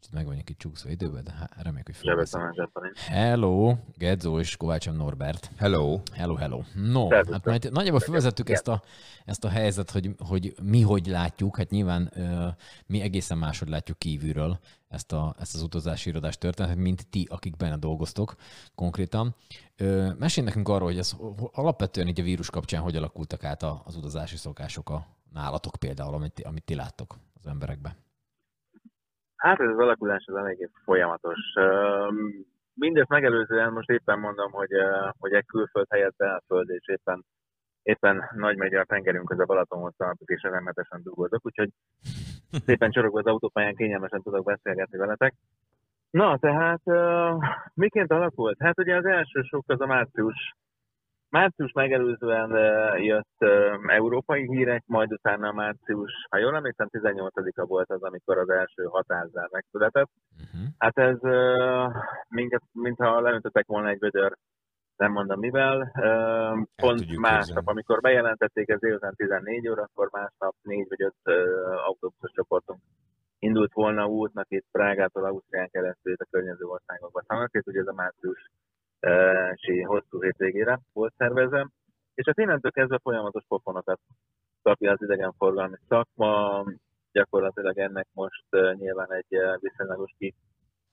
[0.00, 2.54] Kicsit meg vagyunk itt csúszva időben, de hát reméljük, hogy felveszem.
[2.94, 5.50] Hello, Gedzo és Kovácsom Norbert.
[5.56, 6.00] Hello.
[6.12, 6.62] Hello, hello.
[6.74, 7.32] No, Szervusztok.
[7.32, 8.82] hát majd nagyjából felvezettük ezt a,
[9.24, 12.46] ezt a helyzet, hogy, hogy mi hogy látjuk, hát nyilván uh,
[12.86, 14.58] mi egészen máshogy látjuk kívülről
[14.88, 18.36] ezt, a, ezt az utazási irodás történetet, mint ti, akik benne dolgoztok
[18.74, 19.34] konkrétan.
[19.80, 21.16] Uh, mesélj nekünk arról, hogy ez
[21.52, 26.42] alapvetően így a vírus kapcsán hogy alakultak át az utazási szokások a nálatok például, amit,
[26.44, 27.94] amit ti láttok az emberekben.
[29.40, 31.38] Hát ez az alakulás az eléggé folyamatos.
[32.74, 34.70] Mindezt megelőzően most éppen mondom, hogy,
[35.18, 37.24] hogy egy külföld helyett belföld, és éppen,
[37.82, 41.70] éppen nagy megy a tengerünk, az a Balatonhoz tartok, és remetesen dugódok, úgyhogy
[42.66, 45.34] szépen csorogva az autópályán kényelmesen tudok beszélgetni veletek.
[46.10, 46.82] Na, tehát
[47.74, 48.56] miként alakult?
[48.58, 50.54] Hát ugye az első sok az a március
[51.30, 52.50] Március megelőzően
[53.02, 53.36] jött
[53.86, 59.48] európai hírek, majd utána március, ha jól emlékszem, 18-a volt az, amikor az első határzár
[59.50, 60.10] megszületett.
[60.32, 60.68] Uh-huh.
[60.78, 61.18] Hát ez,
[62.28, 64.36] minket, mintha leöntöttek volna egy vödör,
[64.96, 65.92] nem mondom mivel.
[66.76, 71.36] Pont másnap, amikor bejelentették ez délután 14 óra, akkor másnap négy vagy öt
[71.86, 72.80] autóbuszos csoportunk
[73.38, 77.22] indult volna útnak itt Prágától Ausztrián keresztül a környező országokba.
[77.26, 78.50] Szanakét, ugye ez a március
[79.54, 81.68] sí hosszú hétvégére volt szervezve,
[82.14, 84.00] és hát innentől kezdve folyamatos pofonokat
[84.62, 86.64] kapja az idegenforgalmi szakma,
[87.12, 90.34] gyakorlatilag ennek most nyilván egy viszonylagos ki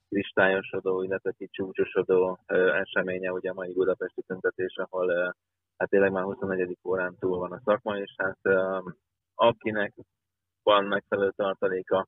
[0.08, 2.38] kristályosodó, illetve kicsúcsosodó
[2.82, 5.34] eseménye, ugye a mai budapesti tüntetés, ahol
[5.76, 6.78] hát tényleg már 24.
[6.84, 8.38] órán túl van a szakma, és hát
[9.34, 9.94] akinek
[10.62, 12.06] van megfelelő tartaléka,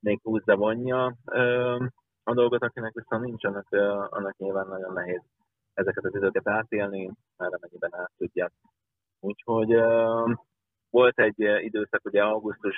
[0.00, 1.16] még húzza vonja
[2.22, 3.66] a dolgot, akinek viszont nincs, annak,
[4.12, 5.22] annak nyilván nagyon nehéz
[5.78, 8.52] ezeket az időket átélni, már amennyiben át tudják.
[9.20, 9.72] Úgyhogy
[10.90, 12.76] volt egy időszak, ugye augusztus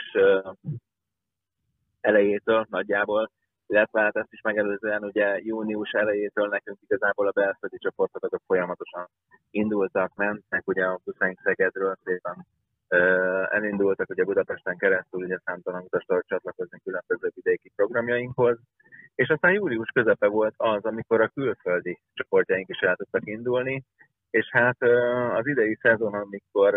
[2.01, 3.31] elejétől nagyjából,
[3.67, 9.09] illetve hát ezt is megelőzően ugye június elejétől nekünk igazából a belföldi csoportok azok folyamatosan
[9.51, 12.47] indultak, mentek, ugye a buszaink Szegedről szépen
[13.51, 18.59] elindultak, ugye Budapesten keresztül ugye számtalan utastal csatlakozni különböző vidéki programjainkhoz,
[19.21, 23.85] és aztán július közepe volt az, amikor a külföldi csoportjaink is el tudtak indulni,
[24.31, 24.83] és hát
[25.37, 26.75] az idei szezon, amikor,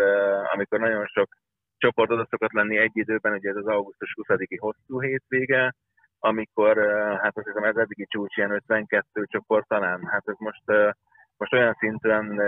[0.52, 1.28] amikor nagyon sok
[1.78, 5.74] csoport oda szokott lenni egy időben, ugye ez az augusztus 20-i hosszú hétvége,
[6.18, 6.76] amikor
[7.22, 10.94] hát azt hiszem ez eddigi csúcs ilyen 52 csoport talán, hát ez most,
[11.36, 12.40] most olyan szinten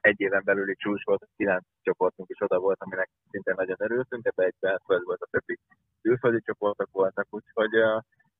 [0.00, 4.26] egy éven belüli csúcs volt, hogy 9 csoportunk is oda volt, aminek szintén nagyon örültünk,
[4.26, 5.58] ebbe egy belföld volt, a többi
[6.02, 7.70] külföldi csoportok voltak, úgyhogy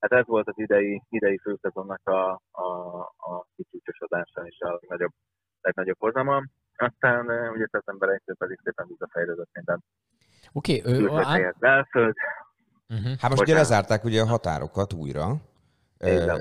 [0.04, 5.12] hát ez volt az idei, idei főszezonnak a, a, a kicsúcsosodása és a legnagyobb,
[5.60, 6.42] legnagyobb hozama.
[6.76, 9.84] Aztán ugye szeptember 1 pedig szépen visszafejlődött minden.
[10.52, 11.58] Oké, okay, át...
[11.58, 12.14] belföld.
[12.88, 13.18] Uh-huh.
[13.18, 15.36] Hát most ugye lezárták ugye a határokat újra.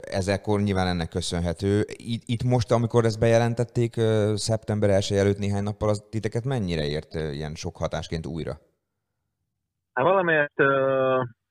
[0.02, 1.84] Ezekkor nyilván ennek köszönhető.
[1.88, 3.94] Itt, itt most, amikor ezt bejelentették
[4.36, 8.52] szeptember 1 előtt néhány nappal, az titeket mennyire ért ilyen sok hatásként újra?
[9.94, 10.54] Hát valamelyet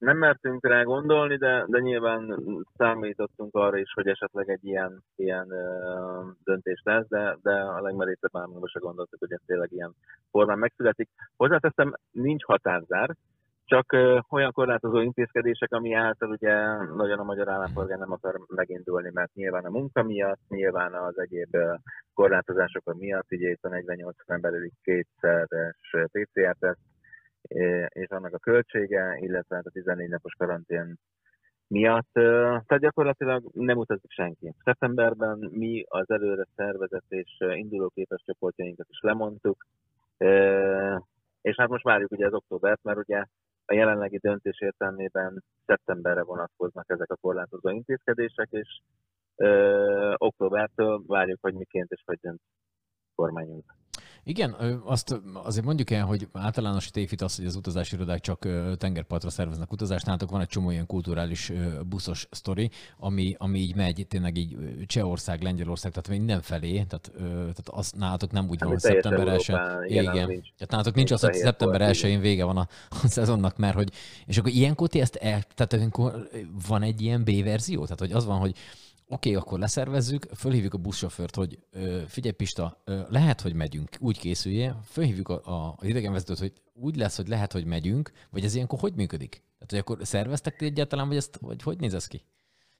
[0.02, 2.44] nem mertünk rá gondolni, de, de nyilván
[2.76, 5.48] számítottunk arra is, hogy esetleg egy ilyen, ilyen
[6.44, 9.94] döntés lesz, de, de a legmerészebb álmunkban se gondoltuk, hogy ez tényleg ilyen
[10.30, 11.08] formán megszületik.
[11.36, 13.16] Hozzáteszem, nincs határzár,
[13.64, 13.92] csak
[14.28, 16.54] olyan korlátozó intézkedések, ami által ugye
[16.94, 21.56] nagyon a magyar állampolgár nem akar megindulni, mert nyilván a munka miatt, nyilván az egyéb
[22.14, 26.80] korlátozások miatt, ugye itt a 48 belüli kétszeres PCR-teszt,
[27.88, 30.94] és annak a költsége, illetve hát a 14 napos karantén
[31.66, 34.54] miatt, tehát gyakorlatilag nem utazik senki.
[34.64, 39.66] Szeptemberben mi az előre szervezett és indulóképes csoportjainkat is lemondtuk,
[41.40, 43.24] és hát most várjuk ugye az októbert, mert ugye
[43.64, 48.80] a jelenlegi döntés értelmében szeptemberre vonatkoznak ezek a korlátozó intézkedések, és
[50.16, 52.40] októbertől várjuk, hogy miként és hogy dönt
[53.14, 53.64] kormányunk.
[54.24, 58.48] Igen, azt azért mondjuk el, hogy általános tévhit az, hogy az utazási irodák csak
[58.78, 60.06] tengerpartra szerveznek utazást.
[60.06, 61.52] Nálatok van egy csomó ilyen kulturális
[61.86, 64.56] buszos sztori, ami, ami így megy, tényleg így
[64.86, 69.40] Csehország, Lengyelország, tehát mindenfelé, tehát, tehát az nálatok nem úgy van, hogy szeptember 1
[69.86, 70.26] igen, igen.
[70.26, 73.92] Nincs, tehát nálatok nincs az, hogy szeptember 1 vége van a, a szezonnak, mert hogy,
[74.26, 76.28] és akkor ilyenkor ti ezt el, tehát ilyenkor
[76.68, 78.54] van egy ilyen B verzió, tehát hogy az van, hogy
[79.12, 81.58] oké, okay, akkor leszervezzük, fölhívjuk a buszsofőrt, hogy
[82.06, 87.16] figyelj Pista, lehet, hogy megyünk, úgy készülje, fölhívjuk a, a, az idegenvezetőt, hogy úgy lesz,
[87.16, 89.30] hogy lehet, hogy megyünk, vagy ez ilyenkor hogy működik?
[89.30, 92.20] Tehát, hogy akkor szerveztek ti egyáltalán, vagy, ezt, vagy hogy néz ez ki?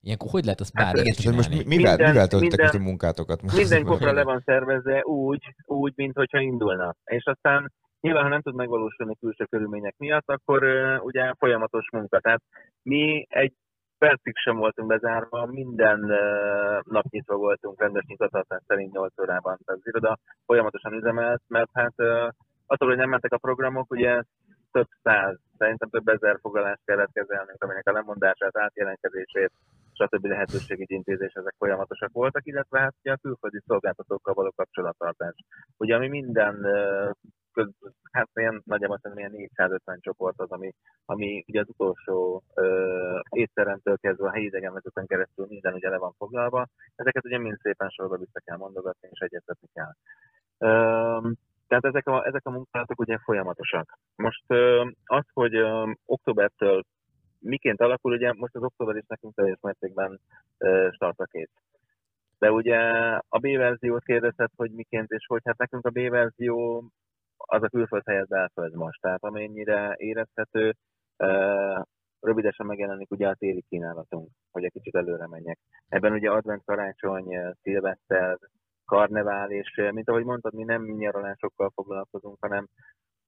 [0.00, 3.42] Ilyenkor hogy lehet ezt bármi hát, Igen, most mivel, minden, mivel töltöttek minden, a munkátokat?
[3.42, 6.94] Minden kopra le van szervezve úgy, úgy, mint hogyha indulna.
[7.04, 12.20] És aztán nyilván, ha nem tud megvalósulni külső körülmények miatt, akkor uh, ugye folyamatos munka.
[12.20, 12.42] Tehát
[12.82, 13.54] mi egy
[14.06, 15.98] percig sem voltunk bezárva, minden
[16.84, 21.94] nap nyitva voltunk, rendes nyitvatartás szerint 8 órában az iroda folyamatosan üzemelt, mert hát
[22.66, 24.22] attól, hogy nem mentek a programok, ugye
[24.72, 29.52] több száz, szerintem több ezer foglalást kellett kezelnünk, aminek a lemondását, átjelentkezését,
[29.92, 30.24] stb.
[30.24, 35.34] lehetőségi intézés, ezek folyamatosak voltak, illetve hát ugye a külföldi szolgáltatókkal való kapcsolattartás.
[35.76, 36.66] Ugye ami minden
[37.52, 37.68] köz,
[38.12, 40.74] hát ilyen nagyjából ilyen 450 csoport az, ami,
[41.04, 46.14] ami ugye az utolsó ö, étteremtől kezdve a helyi idegenvezetőn keresztül minden ugye le van
[46.18, 46.66] foglalva.
[46.94, 49.92] Ezeket ugye mind szépen sorba vissza kell mondogatni és egyeztetni kell.
[50.58, 51.30] Ö,
[51.68, 53.98] tehát ezek a, ezek a munkálatok ugye folyamatosak.
[54.16, 56.82] Most ö, az, hogy ö, októbertől
[57.42, 60.20] miként alakul, ugye most az október is nekünk teljes mértékben
[60.92, 61.50] startra kész.
[62.38, 62.78] De ugye
[63.28, 66.84] a B-verziót kérdezett, hogy miként és hogy, hát nekünk a B-verzió
[67.44, 69.00] az a külföld helyett belföld most.
[69.00, 70.74] Tehát amennyire érezhető,
[72.20, 75.58] rövidesen megjelenik ugye a téli kínálatunk, hogy egy kicsit előre menjek.
[75.88, 78.38] Ebben ugye advent, karácsony, szilveszter,
[78.84, 82.66] karnevál, és mint ahogy mondtad, mi nem nyaralásokkal foglalkozunk, hanem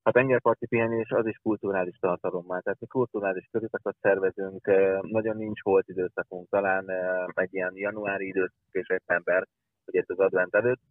[0.03, 2.61] a tengerparti pihenés az is kulturális tartalommal.
[2.61, 4.65] Tehát mi kulturális körutakat szervezünk,
[5.01, 6.89] nagyon nincs volt időszakunk, talán
[7.33, 9.47] egy ilyen januári időszak és ember,
[9.85, 10.81] hogy ez az advent előtt,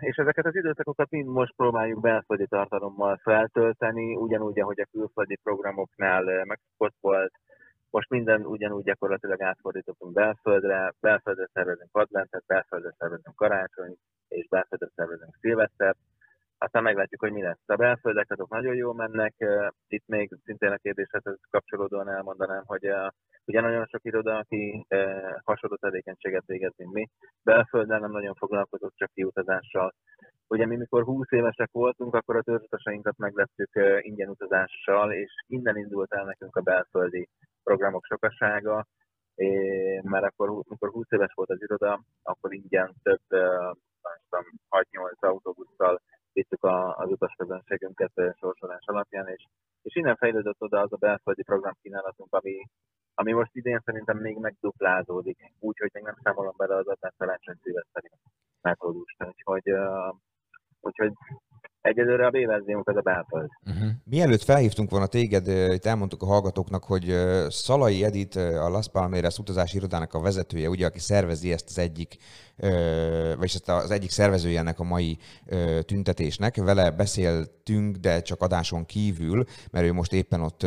[0.00, 6.44] és ezeket az időszakokat mind most próbáljuk belföldi tartalommal feltölteni, ugyanúgy, ahogy a külföldi programoknál
[6.44, 7.32] megszokott volt.
[7.90, 13.96] Most minden ugyanúgy gyakorlatilag átfordítottunk belföldre, belföldre szervezünk adventet, belföldre szervezünk karácsony,
[14.28, 15.98] és belföldre szervezünk szilvesztert
[16.58, 17.62] aztán meglátjuk, hogy mi lesz.
[17.66, 19.34] A belföldek azok nagyon jól mennek,
[19.88, 22.92] itt még szintén a kérdéshez kapcsolódóan elmondanám, hogy
[23.44, 24.86] ugye nagyon sok iroda, aki
[25.44, 27.08] hasonló tevékenységet végez, mint mi,
[27.42, 29.94] belföldön nem nagyon foglalkozott csak kiutazással.
[30.48, 36.12] Ugye mi mikor 20 évesek voltunk, akkor a törzsutasainkat meglettük ingyen utazással, és innen indult
[36.12, 37.28] el nekünk a belföldi
[37.62, 38.86] programok sokasága,
[40.02, 46.00] mert akkor, mikor 20 éves volt az iroda, akkor ingyen több, 6-8 autóbusszal
[46.38, 49.42] vittük a, az utasközönségünket sorsolás alapján, és,
[49.82, 52.56] és innen fejlődött oda az a belföldi programkínálatunk, ami,
[53.14, 58.10] ami most idén szerintem még megduplázódik, úgyhogy még nem számolom bele az advent karácsony szíveszteri
[58.60, 59.24] metódust.
[59.24, 60.14] Úgyhogy, uh,
[60.80, 61.12] úgyhogy
[61.80, 63.48] Egyelőre a B-verziónk az a belföld.
[63.66, 63.88] Uh-huh.
[64.04, 67.14] Mielőtt felhívtunk volna téged, itt elmondtuk a hallgatóknak, hogy
[67.48, 72.16] Szalai Edit, a Las Palmeras utazási irodának a vezetője, ugye, aki szervezi ezt az egyik,
[73.36, 75.18] vagyis ezt az egyik szervezője ennek a mai
[75.80, 76.56] tüntetésnek.
[76.56, 80.66] Vele beszéltünk, de csak adáson kívül, mert ő most éppen ott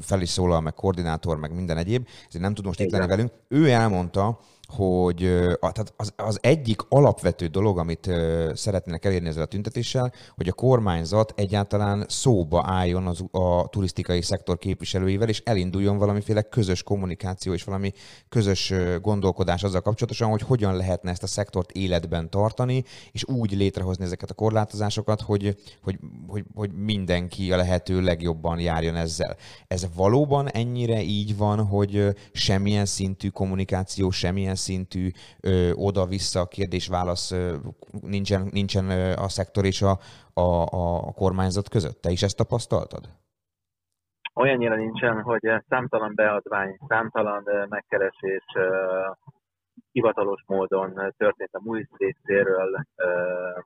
[0.00, 3.30] fel is szólal, meg koordinátor, meg minden egyéb, ezért nem tud most itt lenni velünk.
[3.48, 5.16] Ő elmondta, hogy
[5.60, 8.10] tehát az, az egyik alapvető dolog, amit
[8.54, 14.58] szeretnének elérni ezzel a tüntetéssel, hogy a kormányzat egyáltalán szóba álljon az, a turisztikai szektor
[14.58, 17.92] képviselőivel, és elinduljon valamiféle közös kommunikáció és valami
[18.28, 24.04] közös gondolkodás azzal kapcsolatosan, hogy hogyan lehetne ezt a szektort életben tartani, és úgy létrehozni
[24.04, 29.36] ezeket a korlátozásokat, hogy, hogy, hogy, hogy mindenki a lehető legjobban járjon ezzel.
[29.68, 35.10] Ez valóban ennyire így van, hogy semmilyen szintű kommunikáció, semmilyen szintű
[35.74, 37.34] oda-vissza kérdés-válasz
[38.00, 39.98] nincsen, nincsen a szektor és a,
[40.32, 40.62] a,
[41.08, 42.00] a kormányzat között.
[42.00, 43.08] Te is ezt tapasztaltad?
[44.34, 48.44] Olyannyira nincsen, hogy számtalan beadvány, számtalan megkeresés
[49.92, 52.84] hivatalos módon történt a MUIS részéről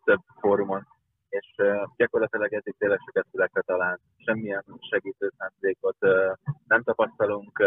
[0.05, 0.87] több fórumon,
[1.29, 1.55] és
[1.97, 5.97] gyakorlatilag eddig tényleg sokat szülekre talán semmilyen segítő szándékot
[6.67, 7.63] nem tapasztalunk.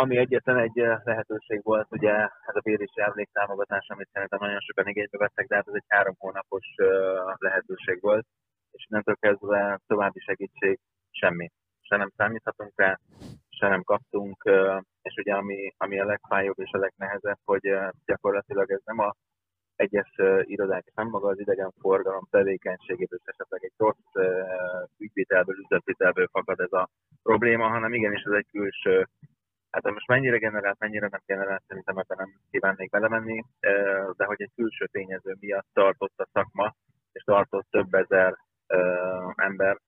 [0.00, 5.18] Ami egyetlen egy lehetőség volt, ugye ez a bérési emléktámogatás, amit szerintem nagyon sokan igénybe
[5.18, 6.66] vettek, de hát ez egy három hónapos
[7.38, 8.26] lehetőség volt,
[8.70, 10.78] és innentől kezdve további segítség
[11.10, 11.50] semmi.
[11.80, 12.98] Se nem számíthatunk rá,
[13.48, 14.42] se nem kaptunk,
[15.02, 19.14] és ugye ami, ami a legfájóbb és a legnehezebb, hogy gyakorlatilag ez nem a
[19.76, 24.26] egyes irodák, és nem maga az idegenforgalom tevékenységéből, és esetleg egy rossz
[24.98, 26.88] ügyvitelből, üzletvitelből fakad ez a
[27.22, 29.08] probléma, hanem igenis ez egy külső
[29.70, 33.44] Hát most mennyire generált, mennyire nem generált, szerintem ebben nem kívánnék belemenni,
[34.16, 36.74] de hogy egy külső tényező miatt tartott a szakma,
[37.12, 38.36] és tartott több ezer
[39.34, 39.78] ember,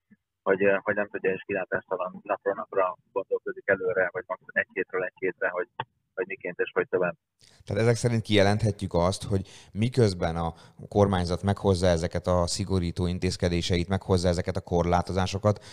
[0.42, 4.40] hogy, hogy nem tudja és kilátástalan napról napra gondolkozik előre, vagy max.
[4.52, 5.68] egy hétről egy hétre, hogy
[6.14, 7.16] hogy miként és hogy tovább.
[7.64, 10.54] Tehát ezek szerint kijelenthetjük azt, hogy miközben a
[10.88, 15.64] kormányzat meghozza ezeket a szigorító intézkedéseit, meghozza ezeket a korlátozásokat,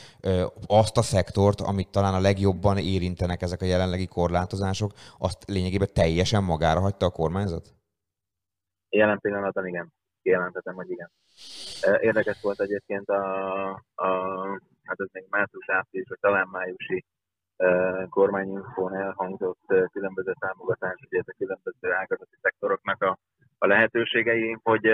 [0.67, 6.43] azt a szektort, amit talán a legjobban érintenek ezek a jelenlegi korlátozások, azt lényegében teljesen
[6.43, 7.75] magára hagyta a kormányzat?
[8.89, 9.93] Jelen pillanatban igen.
[10.21, 11.11] Kijelentetem, hogy igen.
[11.99, 14.07] Érdekes volt egyébként a, a
[14.83, 17.05] hát ez még március-április, vagy talán májusi
[18.09, 23.17] kormányinfón elhangzott különböző támogatás, ugye a különböző ágazati szektoroknak a,
[23.57, 24.87] a lehetőségei, hogy,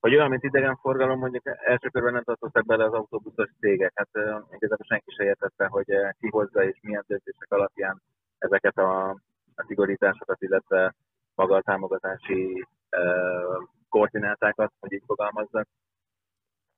[0.00, 3.92] hogy olyan, mint idegenforgalom, mondjuk első körben nem tartoztak bele az autóbuszos cégek.
[3.94, 4.08] Hát
[4.48, 5.86] igazából senki se értette, hogy
[6.20, 8.02] ki hozza és milyen döntések alapján
[8.38, 9.08] ezeket a,
[9.54, 10.94] a szigorításokat, illetve
[11.34, 12.66] maga a támogatási
[13.88, 15.66] koordinátákat, hogy így fogalmazzak.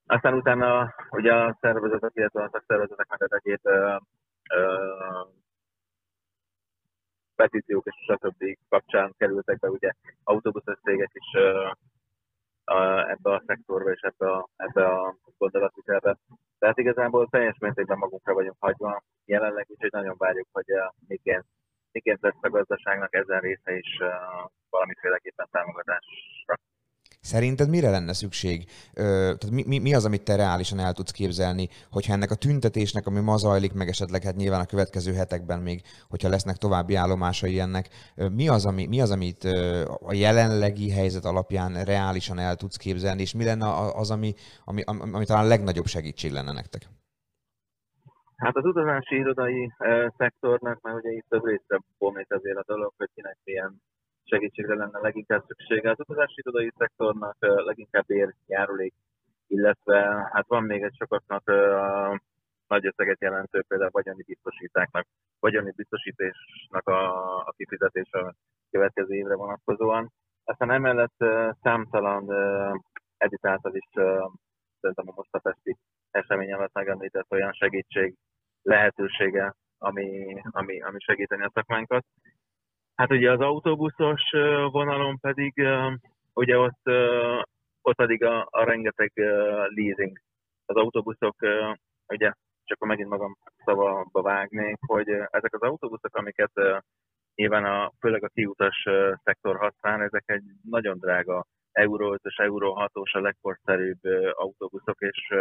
[0.06, 3.60] Aztán utána ugye a szervezetek, illetve a szakszervezetek meg ezekét
[7.34, 8.58] petíciók és stb.
[8.68, 9.92] kapcsán kerültek be ugye
[10.24, 11.40] autóbuszos cégek is
[13.06, 16.16] ebbe a szektorba és ebbe a, ebbe a gondolatvitelbe.
[16.58, 20.64] Tehát igazából teljes mértékben magunkra vagyunk hagyva jelenleg, úgyhogy nagyon várjuk, hogy
[21.08, 21.44] miként,
[21.92, 23.98] miként lesz a gazdaságnak ezen része is
[24.70, 26.56] valamiféleképpen támogatásra.
[27.32, 28.64] Szerinted mire lenne szükség?
[28.94, 33.06] Tehát mi, mi, mi az, amit te reálisan el tudsz képzelni, hogyha ennek a tüntetésnek,
[33.06, 37.58] ami ma zajlik, meg esetleg hát nyilván a következő hetekben még, hogyha lesznek további állomásai
[37.60, 37.88] ennek,
[38.32, 39.44] mi az, ami, mi az amit
[40.00, 45.00] a jelenlegi helyzet alapján reálisan el tudsz képzelni, és mi lenne az, ami, ami, ami,
[45.12, 46.82] ami talán legnagyobb segítség lenne nektek?
[48.36, 52.92] Hát az utazási irodai e, szektornak, mert ugye itt több részre bomlít azért a dolog,
[52.96, 53.80] hogy kinek milyen
[54.26, 55.90] segítségre lenne leginkább szüksége.
[55.90, 58.94] Az utazási irodai szektornak leginkább ér járulék,
[59.46, 61.44] illetve hát van még egy sokaknak
[62.66, 65.06] nagy összeget jelentő például vagyoni biztosítáknak,
[65.40, 68.34] vagyoni biztosításnak a, a kifizetése a
[68.70, 70.12] következő évre vonatkozóan.
[70.44, 71.24] Aztán emellett
[71.62, 72.30] számtalan
[73.16, 73.88] Edith által is
[74.80, 75.76] szerintem a most a feszti
[76.10, 78.14] esemény alatt megemlített olyan segítség
[78.62, 82.04] lehetősége, ami, ami, ami segíteni a szakmánkat.
[82.96, 84.22] Hát ugye az autóbuszos
[84.70, 85.68] vonalon pedig,
[86.32, 86.82] ugye ott,
[87.82, 89.12] ott pedig a, a rengeteg
[89.74, 90.18] leasing.
[90.66, 91.36] Az autóbuszok,
[92.08, 92.32] ugye
[92.64, 96.52] csak akkor megint magam szavaba vágnék, hogy ezek az autóbuszok, amiket
[97.34, 98.82] nyilván a, főleg a kiutas
[99.24, 104.00] szektor használ, ezek egy nagyon drága Euró 5-ös, Euró 6-os a legkorszerűbb
[104.32, 105.34] autóbuszok, és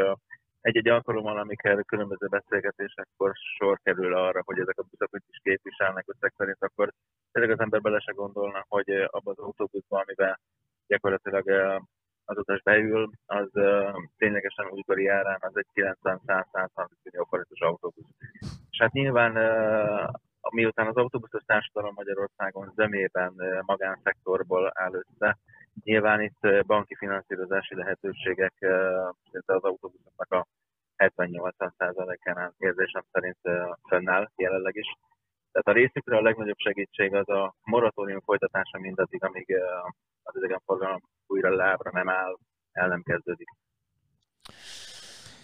[0.66, 6.05] egy-egy alkalommal, amikor különböző beszélgetésekkor sor kerül arra, hogy ezek a buszok hogy is képviselnek
[6.07, 6.91] összeg szerint, akkor
[7.32, 10.39] tényleg az ember bele se gondolna, hogy abban az autóbuszban, amiben
[10.88, 11.49] gyakorlatilag
[12.26, 13.49] az utas beül, az
[14.18, 18.09] ténylegesen újkori árán az egy 90-100-130 millió forintos autóbusz.
[18.70, 19.34] És hát nyilván
[20.49, 23.34] miután az autóbuszos társadalom Magyarországon zömében
[23.66, 25.38] magánszektorból áll össze,
[25.84, 28.53] Nyilván itt banki finanszírozási lehetőségek
[29.32, 30.47] szinte az autóbuszoknak a
[30.97, 33.38] 70-80%-án érzésem szerint
[33.89, 34.95] fennáll jelenleg is.
[35.51, 39.55] Tehát a részükre a legnagyobb segítség az a moratórium folytatása mindaddig, amíg
[40.23, 42.38] az idegenforgalom újra lábra nem áll,
[42.71, 43.49] el nem kezdődik.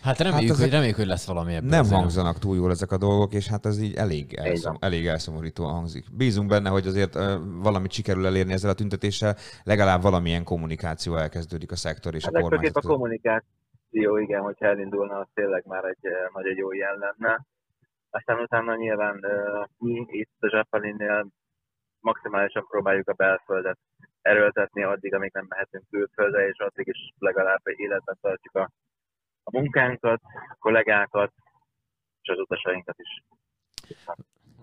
[0.04, 1.70] Hát reméljük, hát hogy, reméljük, hogy lesz valami ebből.
[1.70, 5.72] Nem hangzanak túl jól ezek a dolgok, és hát ez így elég, elszom, elég elszomorítóan
[5.72, 6.06] hangzik.
[6.18, 7.24] Bízunk benne, hogy azért uh,
[7.62, 12.40] valamit sikerül elérni ezzel a tüntetéssel, legalább valamilyen kommunikáció elkezdődik a szektor és hát a
[12.42, 12.86] kormányzat.
[12.86, 17.46] a kommunikáció, igen, hogyha elindulna, az tényleg már egy nagyon jó jel lenne.
[18.10, 21.28] Aztán utána nyilván uh, mi itt a Zsappalinnél
[22.00, 23.78] maximálisan próbáljuk a belföldet
[24.22, 28.70] erőltetni addig, amíg nem mehetünk külföldre, és addig is legalább életben tartjuk a
[29.44, 31.32] a munkánkat, a kollégákat,
[32.22, 33.24] és az utasainkat is.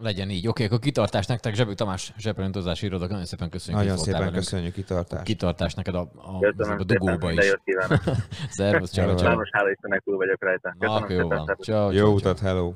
[0.00, 0.48] Legyen így.
[0.48, 3.82] Oké, akkor kitartás nektek, Zsebő Tamás, zsebrendozási iroda, nagyon szépen köszönjük.
[3.82, 4.36] Nagyon szépen velünk.
[4.36, 5.22] köszönjük, kitartás.
[5.22, 6.46] Kitartás neked a, a,
[6.78, 7.52] a dugóba is.
[8.58, 9.36] Szervusz, ciao, ciao.
[9.36, 10.74] Most hála Istennek túl vagyok rajta.
[10.78, 11.56] Köszönöm Na, jó van.
[11.60, 12.72] Ciao, jó utat, hello.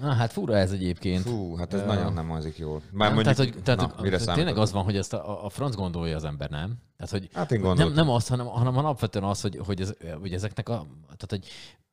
[0.00, 1.22] Na hát fura ez egyébként.
[1.22, 2.82] Fú, hát ez uh, nagyon nem hangzik jól.
[2.90, 5.74] Már mondjuk, tehát, hogy, tehát, na, mire tényleg az van, hogy ezt a, a franc
[5.74, 6.74] gondolja az ember, nem?
[6.96, 10.32] Tehát, hogy hát én nem, nem az, hanem, hanem alapvetően az, hogy, hogy, ez, hogy
[10.32, 10.86] ezeknek a...
[11.16, 11.46] Tehát, hogy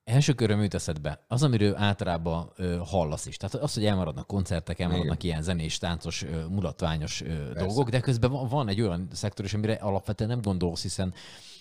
[0.03, 1.23] első köröm jut eszedbe.
[1.28, 3.38] Az, amiről általában ö, hallasz is.
[3.38, 5.25] Tehát az, hogy elmaradnak koncertek, elmaradnak Igen.
[5.32, 9.53] ilyen zenés, táncos, ö, mulatványos ö, dolgok, de közben van, van egy olyan szektor is,
[9.53, 11.13] amire alapvetően nem gondolsz, hiszen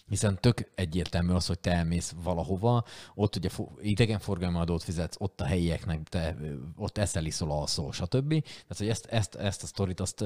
[0.09, 2.85] hiszen tök egyértelmű az, hogy te elmész valahova,
[3.15, 3.49] ott ugye
[3.81, 6.37] idegenforgalmi adót fizetsz, ott a helyieknek, te
[6.77, 8.29] ott eszel, iszol, alszol, stb.
[8.29, 10.25] Tehát, hogy ezt, ezt, ezt a sztorit, azt,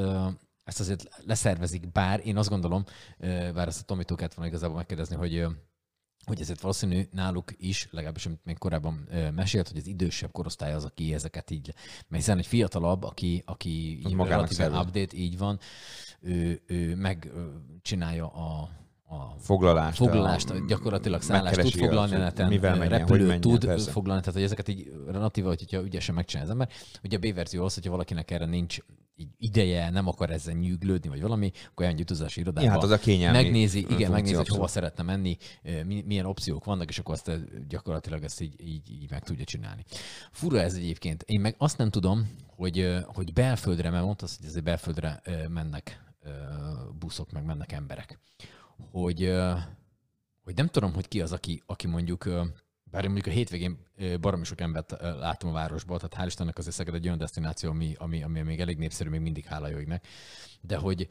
[0.65, 2.85] ezt azért leszervezik, bár én azt gondolom,
[3.55, 5.47] bár ezt a Tomitól kellett volna igazából megkérdezni, hogy
[6.25, 10.85] hogy ezért valószínű náluk is, legalábbis amit még korábban mesélt, hogy az idősebb korosztály az,
[10.85, 11.75] aki ezeket így,
[12.09, 15.59] mert hiszen egy fiatalabb, aki, aki relatíven update, így van,
[16.21, 18.71] ő, ő megcsinálja a,
[19.11, 23.91] a foglalást, foglalást a, gyakorlatilag szállást tud foglalni, neten, mivel menjen, repülőt menjen, tud persze.
[23.91, 26.69] foglalni, tehát hogy ezeket így relatíva, hogyha ügyesen megcsinál az ember.
[27.05, 28.79] Ugye a B-verzió az, hogyha valakinek erre nincs
[29.39, 32.99] ideje, nem akar ezzel nyűglődni, vagy valami, akkor olyan utazási irodába ja, hát az a
[33.33, 35.37] megnézi, igen, megnézi, hogy hova szeretne menni,
[36.05, 37.31] milyen opciók vannak, és akkor azt
[37.69, 39.85] gyakorlatilag ezt így, így, így meg tudja csinálni.
[40.31, 41.23] Fura ez egyébként.
[41.23, 46.03] Én meg azt nem tudom, hogy, hogy belföldre, mert mondtad, hogy ezért belföldre mennek
[46.99, 48.19] buszok, meg mennek emberek
[48.91, 49.33] hogy,
[50.45, 52.25] hogy nem tudom, hogy ki az, aki, aki mondjuk,
[52.85, 53.79] bár mondjuk a hétvégén
[54.21, 57.95] baromi sok embert látom a városból, tehát hál' Istennek azért Szeged egy olyan destináció, ami,
[57.99, 59.79] ami, ami még elég népszerű, még mindig hála jó
[60.61, 61.09] de hogy,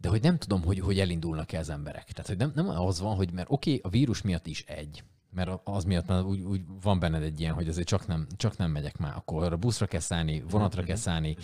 [0.00, 2.12] de hogy nem tudom, hogy, hogy elindulnak-e az emberek.
[2.12, 5.04] Tehát, hogy nem, nem az van, hogy mert oké, okay, a vírus miatt is egy,
[5.36, 8.56] mert az miatt már úgy, úgy van benned egy ilyen, hogy azért csak nem, csak
[8.56, 11.36] nem megyek már, akkor a buszra kell szállni, vonatra kell szállni,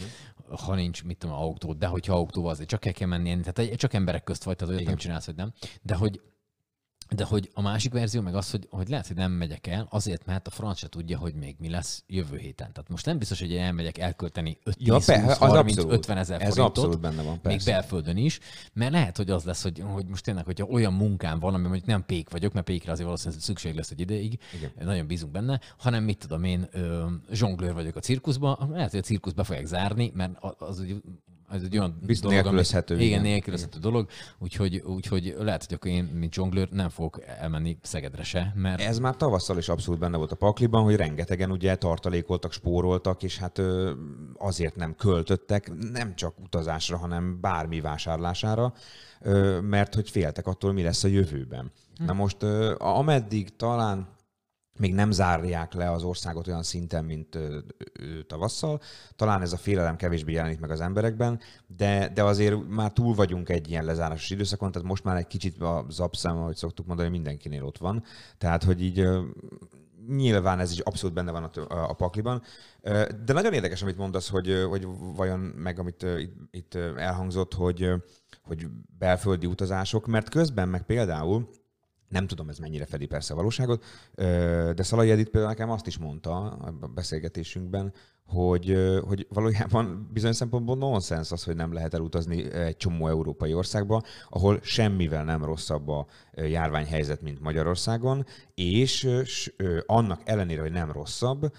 [0.49, 3.95] ha nincs, mit tudom, autó, de hogyha autóval azért csak el kell menni, tehát csak
[3.95, 5.53] emberek közt vagy, tehát olyat nem csinálsz, hogy nem.
[5.83, 6.21] De hogy
[7.15, 10.27] de hogy a másik verzió meg az, hogy, hogy lehet, hogy nem megyek el, azért,
[10.27, 12.73] mert a franc se tudja, hogy még mi lesz jövő héten.
[12.73, 17.01] Tehát most nem biztos, hogy elmegyek elkölteni 5 ja, 20, 30, 50 ezer forintot, abszolút
[17.01, 17.57] benne van, persze.
[17.57, 18.41] még belföldön is,
[18.73, 21.87] mert lehet, hogy az lesz, hogy, hogy most tényleg, hogyha olyan munkám van, ami mondjuk
[21.87, 24.71] nem pék vagyok, mert pékre azért valószínűleg szükség lesz egy ideig, Igen.
[24.85, 26.69] nagyon bízunk benne, hanem mit tudom én,
[27.33, 30.85] zsonglőr vagyok a cirkuszban, lehet, hogy a cirkusz be fogják zárni, mert az
[31.53, 32.95] ez egy olyan Biztos dolog, nélkülözhető.
[32.95, 33.91] Ami, igen, nélkülözhető igen.
[33.91, 38.81] dolog, úgyhogy, úgyhogy lehet, hogy akkor én, mint zsonglőr, nem fogok elmenni Szegedre se, mert...
[38.81, 43.39] Ez már tavasszal is abszolút benne volt a pakliban, hogy rengetegen ugye tartalékoltak, spóroltak, és
[43.39, 43.63] hát
[44.39, 48.73] azért nem költöttek, nem csak utazásra, hanem bármi vásárlására,
[49.61, 51.73] mert hogy féltek attól, mi lesz a jövőben.
[51.97, 52.05] Hm.
[52.05, 52.43] Na most
[52.79, 54.09] ameddig talán
[54.79, 57.39] még nem zárják le az országot olyan szinten, mint
[58.27, 58.81] tavasszal.
[59.17, 63.49] Talán ez a félelem kevésbé jelenik meg az emberekben, de, de azért már túl vagyunk
[63.49, 67.65] egy ilyen lezárásos időszakon, tehát most már egy kicsit a zapszem, ahogy szoktuk mondani, mindenkinél
[67.65, 68.05] ott van.
[68.39, 69.09] Tehát, hogy így
[70.09, 72.43] nyilván ez is abszolút benne van a, a pakliban.
[73.25, 77.91] De nagyon érdekes, amit mondasz, hogy, hogy vajon meg, amit itt, itt elhangzott, hogy,
[78.43, 78.67] hogy
[78.99, 81.49] belföldi utazások, mert közben meg például
[82.13, 83.85] nem tudom, ez mennyire fedi persze a valóságot,
[84.75, 86.37] de Szalai Edith például nekem azt is mondta
[86.81, 87.93] a beszélgetésünkben,
[88.27, 94.03] hogy, hogy valójában bizonyos szempontból nonsens az, hogy nem lehet elutazni egy csomó európai országba,
[94.29, 99.09] ahol semmivel nem rosszabb a járványhelyzet, mint Magyarországon, és
[99.87, 101.53] annak ellenére, hogy nem rosszabb,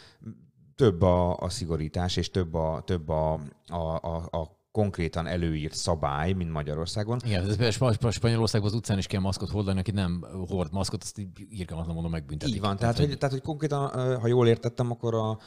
[0.75, 3.33] több a, a szigorítás, és több a, több a,
[3.67, 7.19] a, a, a konkrétan előírt szabály, mint Magyarországon.
[7.25, 7.73] Igen, ez
[8.09, 12.55] Spanyolországban az utcán is kell maszkot hordani, aki nem hord maszkot, azt írgalmatlan mondom megbüntetik.
[12.55, 15.37] Így van, tehát, tehát, hogy, tehát, hogy konkrétan, ha jól értettem, akkor a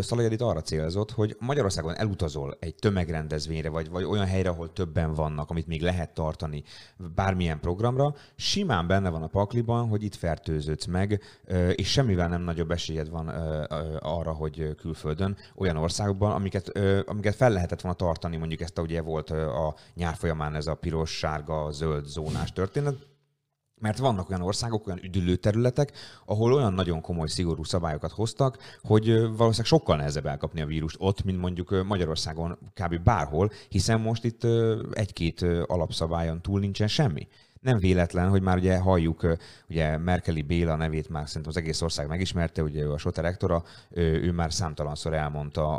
[0.00, 5.50] Szalajadit arra célzott, hogy Magyarországon elutazol egy tömegrendezvényre, vagy, vagy olyan helyre, ahol többen vannak,
[5.50, 6.62] amit még lehet tartani
[7.14, 11.22] bármilyen programra, simán benne van a pakliban, hogy itt fertőződsz meg,
[11.74, 13.28] és semmivel nem nagyobb esélyed van
[13.98, 19.30] arra, hogy külföldön, olyan országokban, amiket, amiket fel lehetett volna tartani, mondjuk ezt ugye volt
[19.30, 23.08] a nyár folyamán ez a piros, sárga, zöld zónás történet,
[23.80, 25.92] mert vannak olyan országok, olyan üdülő területek,
[26.26, 31.24] ahol olyan nagyon komoly, szigorú szabályokat hoztak, hogy valószínűleg sokkal nehezebb elkapni a vírust ott,
[31.24, 33.02] mint mondjuk Magyarországon kb.
[33.02, 34.46] bárhol, hiszen most itt
[34.92, 37.28] egy-két alapszabályon túl nincsen semmi
[37.60, 39.26] nem véletlen, hogy már ugye halljuk,
[39.68, 43.62] ugye Merkeli Béla nevét már szerintem az egész ország megismerte, ugye ő a SOTA rektora,
[43.94, 45.76] ő már számtalanszor elmondta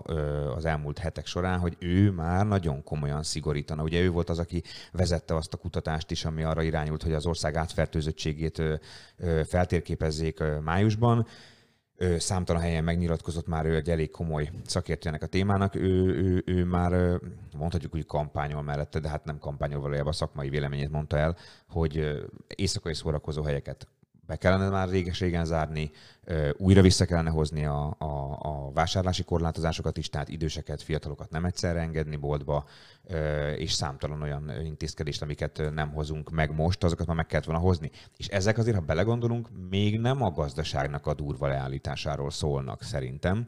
[0.56, 3.84] az elmúlt hetek során, hogy ő már nagyon komolyan szigorítana.
[3.84, 7.26] Ugye ő volt az, aki vezette azt a kutatást is, ami arra irányult, hogy az
[7.26, 8.62] ország átfertőzöttségét
[9.46, 11.28] feltérképezzék májusban
[12.18, 15.76] számtalan helyen megnyilatkozott már ő egy elég komoly szakértőnek a témának.
[15.76, 17.20] Ő, ő, ő már
[17.58, 21.38] mondhatjuk úgy kampányol mellette, de hát nem kampányol valójában a szakmai véleményét mondta el,
[21.70, 22.22] hogy
[22.56, 23.88] éjszakai szórakozó helyeket
[24.32, 25.92] be kellene már réges-régen zárni,
[26.58, 31.80] újra vissza kellene hozni a, a, a vásárlási korlátozásokat is, tehát időseket, fiatalokat nem egyszerre
[31.80, 32.66] engedni boltba,
[33.56, 37.92] és számtalan olyan intézkedést, amiket nem hozunk meg most, azokat már meg kellett volna hozni.
[38.18, 43.48] És ezek azért, ha belegondolunk, még nem a gazdaságnak a durva leállításáról szólnak szerintem,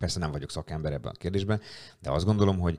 [0.00, 1.60] Persze nem vagyok szakember ebben a kérdésben,
[1.98, 2.78] de azt gondolom, hogy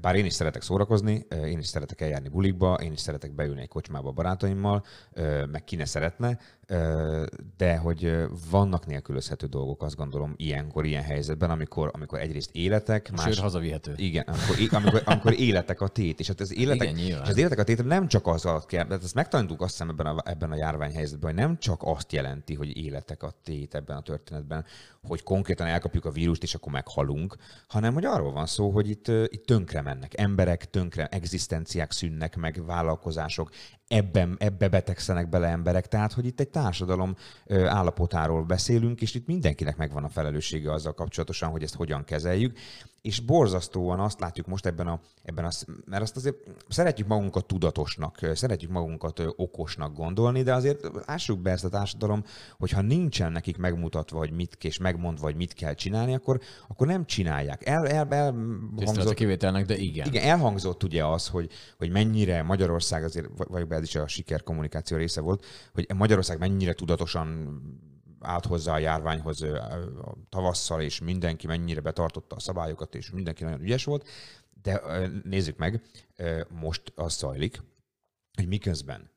[0.00, 3.68] bár én is szeretek szórakozni, én is szeretek eljárni bulikba, én is szeretek beülni egy
[3.68, 4.84] kocsmába a barátaimmal,
[5.50, 6.38] meg ki ne szeretne,
[7.56, 8.16] de hogy
[8.50, 13.24] vannak nélkülözhető dolgok, azt gondolom, ilyenkor, ilyen helyzetben, amikor, amikor egyrészt életek, más...
[13.24, 13.92] Sőt, hazavihető.
[13.96, 17.58] Igen, amikor, amikor, amikor életek a tét, és hát az életek, Igen, és az életek
[17.58, 20.50] a tét nem csak az alatt kell, de ezt megtanultuk azt hiszem ebben a, ebben
[20.50, 24.64] a járványhelyzetben, hogy nem csak azt jelenti, hogy életek a tét ebben a történetben,
[25.02, 27.36] hogy konkrétan elkapjuk a vírust, és akkor meghalunk,
[27.68, 32.66] hanem hogy arról van szó, hogy itt, itt tönkre mennek emberek, tönkre egzisztenciák szűnnek meg,
[32.66, 33.50] vállalkozások,
[33.88, 35.88] ebben, ebbe betegszenek bele emberek.
[35.88, 37.14] Tehát, hogy itt egy társadalom
[37.48, 42.58] állapotáról beszélünk, és itt mindenkinek megvan a felelőssége azzal kapcsolatosan, hogy ezt hogyan kezeljük
[43.06, 45.48] és borzasztóan azt látjuk most ebben a, ebben a,
[45.84, 46.36] mert azt azért
[46.68, 52.24] szeretjük magunkat tudatosnak, szeretjük magunkat okosnak gondolni, de azért lássuk be ezt a társadalom,
[52.58, 57.04] hogyha nincsen nekik megmutatva, hogy mit és megmondva, hogy mit kell csinálni, akkor, akkor nem
[57.04, 57.66] csinálják.
[57.66, 60.06] El, el, elhangzott, a kivételnek, de igen.
[60.06, 64.96] Igen, elhangzott ugye az, hogy, hogy mennyire Magyarország azért, vagy ez is a siker kommunikáció
[64.96, 67.60] része volt, hogy Magyarország mennyire tudatosan
[68.20, 73.60] állt hozzá a járványhoz a tavasszal, és mindenki mennyire betartotta a szabályokat, és mindenki nagyon
[73.60, 74.08] ügyes volt.
[74.62, 74.82] De
[75.24, 75.82] nézzük meg,
[76.48, 77.62] most az zajlik,
[78.36, 79.10] hogy miközben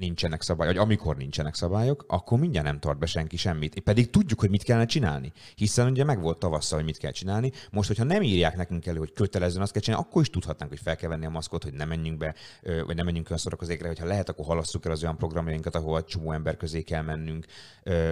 [0.00, 3.80] nincsenek szabályok, vagy amikor nincsenek szabályok, akkor mindjárt nem tart be senki semmit.
[3.80, 5.32] Pedig tudjuk, hogy mit kellene csinálni.
[5.54, 7.52] Hiszen ugye meg volt tavasszal, hogy mit kell csinálni.
[7.70, 10.80] Most, hogyha nem írják nekünk elő, hogy kötelezően azt kell csinálni, akkor is tudhatnánk, hogy
[10.80, 14.06] fel kell venni a maszkot, hogy nem menjünk be, vagy nem menjünk olyan szórakozékre, hogyha
[14.06, 17.46] lehet, akkor halasszuk el az olyan programjainkat, ahol csomó ember közé kell mennünk,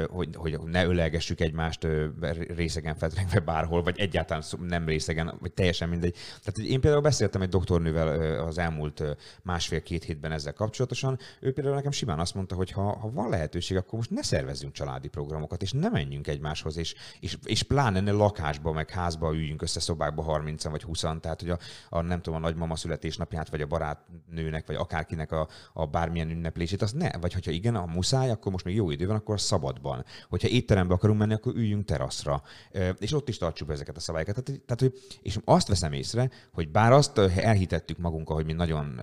[0.06, 1.86] hogy, hogy ne ölelgessük egymást
[2.56, 6.16] részegen fetrengve bárhol, vagy egyáltalán nem részegen, vagy teljesen mindegy.
[6.44, 9.02] Tehát én például beszéltem egy doktornővel az elmúlt
[9.42, 11.18] másfél-két hétben ezzel kapcsolatosan.
[11.40, 14.72] Ő például nekem simán azt mondta, hogy ha, ha van lehetőség, akkor most ne szervezzünk
[14.72, 19.62] családi programokat, és ne menjünk egymáshoz, és, és, és pláne ne lakásba, meg házba üljünk
[19.62, 21.58] össze szobákba 30 vagy 20 tehát hogy a,
[21.88, 26.82] a, nem tudom, a nagymama születésnapját, vagy a barátnőnek, vagy akárkinek a, a bármilyen ünneplését,
[26.82, 27.18] az ne.
[27.18, 30.04] Vagy hogyha igen, a muszáj, akkor most még jó idő van, akkor szabadban.
[30.28, 32.42] Hogyha étterembe akarunk menni, akkor üljünk teraszra.
[32.98, 34.44] És ott is tartsuk ezeket a szabályokat.
[34.44, 39.00] Tehát, tehát, hogy, és azt veszem észre, hogy bár azt elhitettük magunkkal, hogy mi nagyon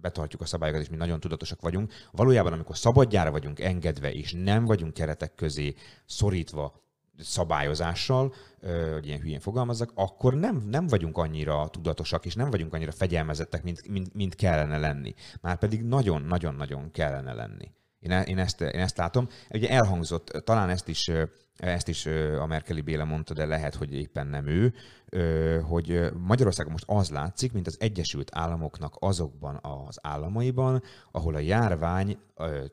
[0.00, 2.10] betartjuk a szabályokat, és mi nagyon tudatosak vagyunk, vagyunk.
[2.10, 5.74] Valójában, amikor szabadjára vagyunk engedve, és nem vagyunk keretek közé
[6.06, 8.34] szorítva szabályozással,
[8.92, 13.62] hogy ilyen hülyén fogalmazzak, akkor nem, nem vagyunk annyira tudatosak, és nem vagyunk annyira fegyelmezettek,
[13.62, 15.14] mint, mint, mint kellene lenni.
[15.40, 17.70] Márpedig nagyon-nagyon-nagyon kellene lenni.
[17.98, 19.28] Én, e, én, ezt, én ezt látom.
[19.50, 21.10] Ugye elhangzott, talán ezt is,
[21.60, 22.06] ezt is
[22.40, 24.74] a Merkeli Béla mondta, de lehet, hogy éppen nem ő,
[25.60, 32.18] hogy Magyarországon most az látszik, mint az Egyesült Államoknak azokban az államaiban, ahol a járvány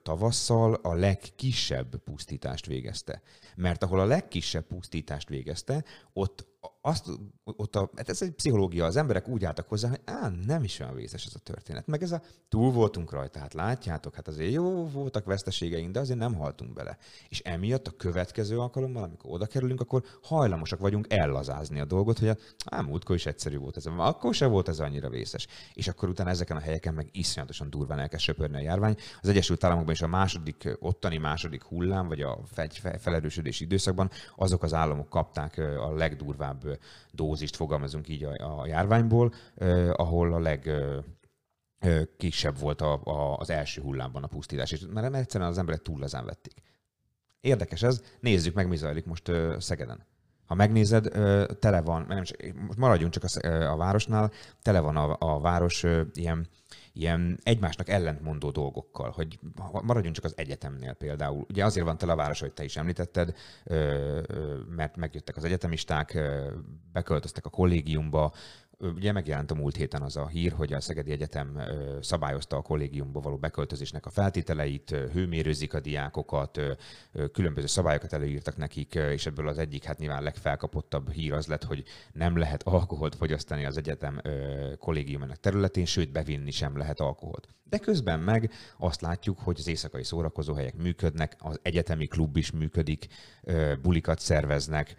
[0.04, 3.22] tavasszal a legkisebb pusztítást végezte.
[3.56, 5.84] Mert ahol a legkisebb pusztítást végezte,
[6.14, 6.48] ott
[6.88, 7.06] azt,
[7.44, 10.80] ott a, hát ez egy pszichológia, az emberek úgy álltak hozzá, hogy á, nem is
[10.80, 11.88] olyan vészes ez a történet.
[11.88, 16.20] Meg ez a túl voltunk rajta, hát látjátok, hát azért jó voltak veszteségeink, de azért
[16.20, 16.98] nem haltunk bele.
[17.30, 22.38] És emiatt a következő alkalommal, amikor oda kerülünk, akkor hajlamosak vagyunk ellazázni a dolgot, hogy
[22.66, 25.48] á, múltkor is egyszerű volt ez, akkor se volt ez annyira vészes.
[25.74, 28.96] És akkor utána ezeken a helyeken meg iszonyatosan durván elkezd söpörni a járvány.
[29.22, 32.40] Az Egyesült Államokban is a második, ottani második hullám, vagy a
[33.00, 36.77] felerősödési időszakban azok az államok kapták a legdurvább
[37.12, 39.34] dózist, fogalmazunk így a, a járványból,
[39.92, 40.72] ahol a leg
[42.18, 46.00] kisebb volt a, a, az első hullámban a pusztítás, és mert egyszerűen az emberek túl
[46.00, 46.62] lazán vették.
[47.42, 50.06] Érdekes ez, nézzük meg, mi zajlik most Szegeden.
[50.46, 51.10] Ha megnézed,
[51.60, 52.24] tele van, nem
[52.68, 56.48] most maradjunk csak a, a városnál, tele van a, a város ilyen,
[57.00, 59.40] ilyen egymásnak ellentmondó dolgokkal, hogy
[59.84, 61.46] maradjunk csak az egyetemnél például.
[61.50, 63.36] Ugye azért van tele a város, hogy te is említetted,
[64.70, 66.20] mert megjöttek az egyetemisták,
[66.94, 68.34] beköltöztek a kollégiumba,
[68.80, 71.62] Ugye megjelent a múlt héten az a hír, hogy a Szegedi Egyetem
[72.02, 76.62] szabályozta a kollégiumba való beköltözésnek a feltételeit, hőmérőzik a diákokat,
[77.32, 81.84] különböző szabályokat előírtak nekik, és ebből az egyik, hát nyilván legfelkapottabb hír az lett, hogy
[82.14, 84.22] nem lehet alkoholt fogyasztani az egyetem
[84.80, 87.48] kollégiumának területén, sőt bevinni sem lehet alkoholt.
[87.70, 93.08] De közben meg azt látjuk, hogy az éjszakai szórakozóhelyek működnek, az egyetemi klub is működik,
[93.82, 94.96] bulikat szerveznek,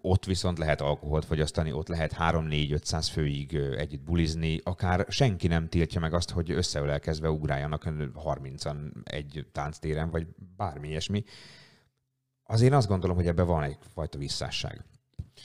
[0.00, 6.00] ott viszont lehet alkoholt fogyasztani, ott lehet 3-4-500 főig együtt bulizni, akár senki nem tiltja
[6.00, 10.26] meg azt, hogy összeölelkezve ugráljanak 30-an egy tánctéren, vagy
[10.56, 11.24] bármi ilyesmi.
[12.44, 14.84] Azért azt gondolom, hogy ebben van egyfajta visszásság.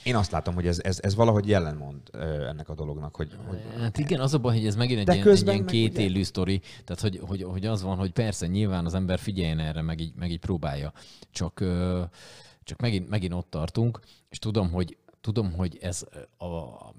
[0.04, 2.02] Én azt látom, hogy ez, ez, ez valahogy jellemond
[2.50, 3.16] ennek a dolognak.
[3.16, 3.62] Hogy, hogy...
[3.80, 6.62] Hát igen, az a baj, hogy ez megint egy, ilyen, egy ilyen két élő sztori.
[6.84, 10.14] Tehát, hogy, hogy, hogy, az van, hogy persze nyilván az ember figyeljen erre, meg így,
[10.16, 10.94] meg így próbálja.
[11.32, 11.64] Csak
[12.66, 13.99] csak megint, megint ott tartunk,
[14.30, 16.05] és tudom, hogy tudom, hogy ez
[16.38, 16.45] a,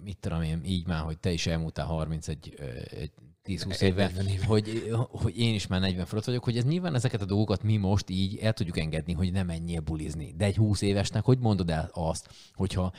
[0.04, 2.54] mit tudom én, így már, hogy te is elmúltál 31
[2.90, 3.12] egy
[3.44, 7.20] 10-20 éve, éve, hogy, hogy én is már 40 fölött vagyok, hogy ez nyilván ezeket
[7.20, 10.34] a dolgokat mi most így el tudjuk engedni, hogy nem menjél bulizni.
[10.36, 12.92] De egy 20 évesnek hogy mondod el azt, hogyha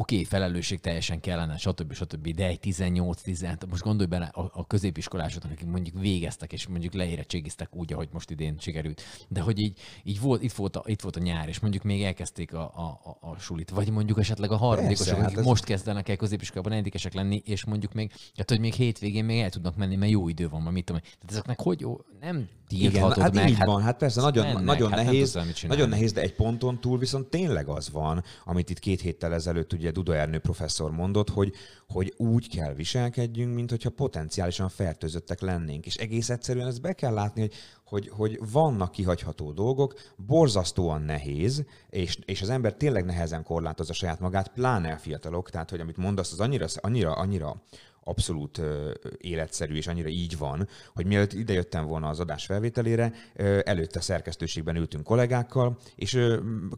[0.00, 1.92] oké, okay, felelősség teljesen kellene, stb.
[1.92, 2.34] stb.
[2.34, 7.76] De egy 18-10, most gondolj bele a, a középiskolásoknak, akik mondjuk végeztek, és mondjuk leérettségiztek
[7.76, 9.02] úgy, ahogy most idén sikerült.
[9.28, 12.02] De hogy így, így volt, itt, volt a, itt volt a nyár, és mondjuk még
[12.02, 15.44] elkezdték a, a, a, a sulit, vagy mondjuk esetleg a harmadikosok, akik hát ez...
[15.44, 19.50] most kezdenek el középiskolában negyedikesek lenni, és mondjuk még, hát hogy még hétvégén még el
[19.50, 21.00] tudnak menni, mert jó idő van, ma, mit tudom.
[21.00, 23.48] Tehát ezeknek hogy jó, nem igen, hát meg.
[23.48, 25.38] így hát, van, hát persze, nagyon, mennek, nagyon hát nehéz,
[25.68, 29.72] nagyon nehéz, de egy ponton túl viszont tényleg az van, amit itt két héttel ezelőtt
[29.72, 31.54] ugye Duda Ernő professzor mondott, hogy,
[31.88, 35.86] hogy úgy kell viselkedjünk, mint hogyha potenciálisan fertőzöttek lennénk.
[35.86, 37.52] És egész egyszerűen ezt be kell látni, hogy,
[37.84, 44.20] hogy, hogy vannak kihagyható dolgok, borzasztóan nehéz, és, és az ember tényleg nehezen korlátozza saját
[44.20, 47.62] magát, pláne a fiatalok, tehát hogy amit mondasz, az annyira, annyira, annyira
[48.08, 48.60] abszolút
[49.18, 53.12] életszerű, és annyira így van, hogy mielőtt idejöttem volna az adás felvételére,
[53.64, 56.18] előtte szerkesztőségben ültünk kollégákkal, és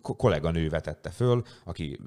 [0.03, 1.99] kolléganő vetette föl, aki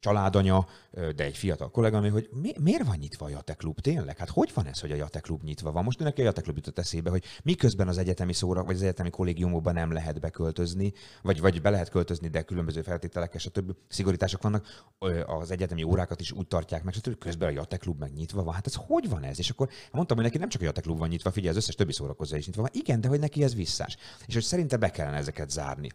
[0.00, 4.18] családanya, de egy fiatal kolléganő, hogy mi, miért van nyitva a Jate Klub tényleg?
[4.18, 5.84] Hát hogy van ez, hogy a Jate Klub nyitva van?
[5.84, 9.10] Most neki a Jate Klub jutott eszébe, hogy miközben az egyetemi szóra, vagy az egyetemi
[9.10, 10.92] kollégiumokban nem lehet beköltözni,
[11.22, 14.86] vagy, vagy be lehet költözni, de különböző feltételek és a többi szigorítások vannak,
[15.26, 18.54] az egyetemi órákat is úgy tartják meg, hogy közben a Jate Klub meg nyitva van.
[18.54, 19.38] Hát ez hogy van ez?
[19.38, 21.74] És akkor mondtam, hogy neki nem csak a Jate Klub van nyitva, figyelj, az összes
[21.74, 22.70] többi szórakozó is nyitva van.
[22.74, 23.96] Igen, de hogy neki ez visszás.
[24.26, 25.88] És hogy szerinte be kellene ezeket zárni.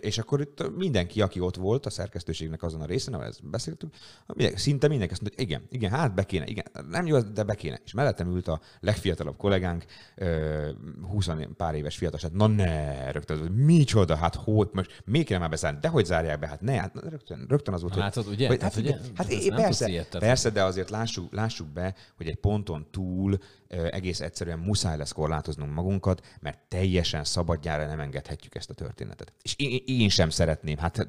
[0.00, 3.94] És akkor itt mindenki, aki ott volt a szerkesztőségnek azon a részén, ahol ezt beszéltük,
[4.54, 7.54] szinte mindenki azt mondta, hogy igen, igen, hát be kéne, igen, nem jó, de be
[7.54, 7.80] kéne.
[7.84, 9.84] És mellettem ült a legfiatalabb kollégánk,
[11.02, 15.38] 20 pár éves fiatal, hát na ne, rögtön, hogy micsoda, hát hogy, most még kéne
[15.38, 18.32] már beszállni, de hogy zárják be, hát ne, hát rögtön, rögtön az volt, Látod, hogy,
[18.34, 18.46] ugye?
[18.46, 18.92] Hogy, hát, ugye?
[19.14, 23.38] hát, hát persze, persze, de azért lássuk, lássuk be, hogy egy ponton túl
[23.90, 29.32] egész egyszerűen muszáj lesz korlátoznunk magunkat, mert teljesen szabadjára nem engedhetjük ezt a történetet.
[29.42, 31.08] És én, én sem szeretném, hát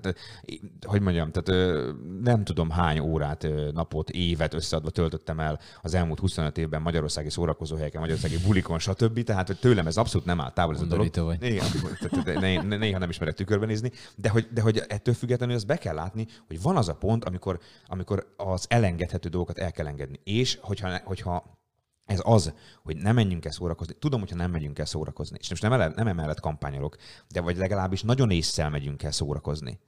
[0.86, 1.76] hogy mondjam, tehát
[2.22, 8.02] nem tudom hány órát, napot, évet összeadva töltöttem el az elmúlt 25 évben magyarországi szórakozóhelyeken,
[8.02, 9.24] magyarországi bulikon, stb.
[9.24, 11.16] Tehát hogy tőlem ez abszolút nem áll távol ez a dolog.
[11.16, 11.44] Vagy.
[11.44, 15.96] Igen, néha nem ismerek tükörben nézni, de hogy, de hogy ettől függetlenül azt be kell
[15.96, 20.20] látni, hogy van az a pont, amikor, amikor az elengedhető dolgokat el kell engedni.
[20.24, 21.64] És hogyha, hogyha
[22.06, 22.54] ez az,
[22.84, 23.94] hogy nem menjünk el szórakozni.
[23.94, 26.96] Tudom, hogyha nem megyünk el szórakozni, és most nem, ele, nem emellett kampányolok,
[27.28, 29.80] de vagy legalábbis nagyon észszel megyünk el szórakozni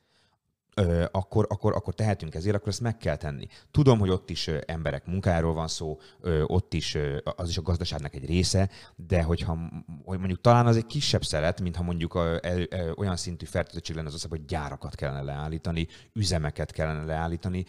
[1.11, 3.47] akkor, akkor, akkor tehetünk ezért, akkor ezt meg kell tenni.
[3.72, 5.99] Tudom, hogy ott is emberek munkáról van szó,
[6.45, 9.57] ott is az is a gazdaságnak egy része, de hogyha
[10.05, 13.95] hogy mondjuk talán az egy kisebb szeret, mintha mondjuk a, el, el, olyan szintű fertőzöttség
[13.95, 17.65] lenne az országban, hogy gyárakat kellene leállítani, üzemeket kellene leállítani,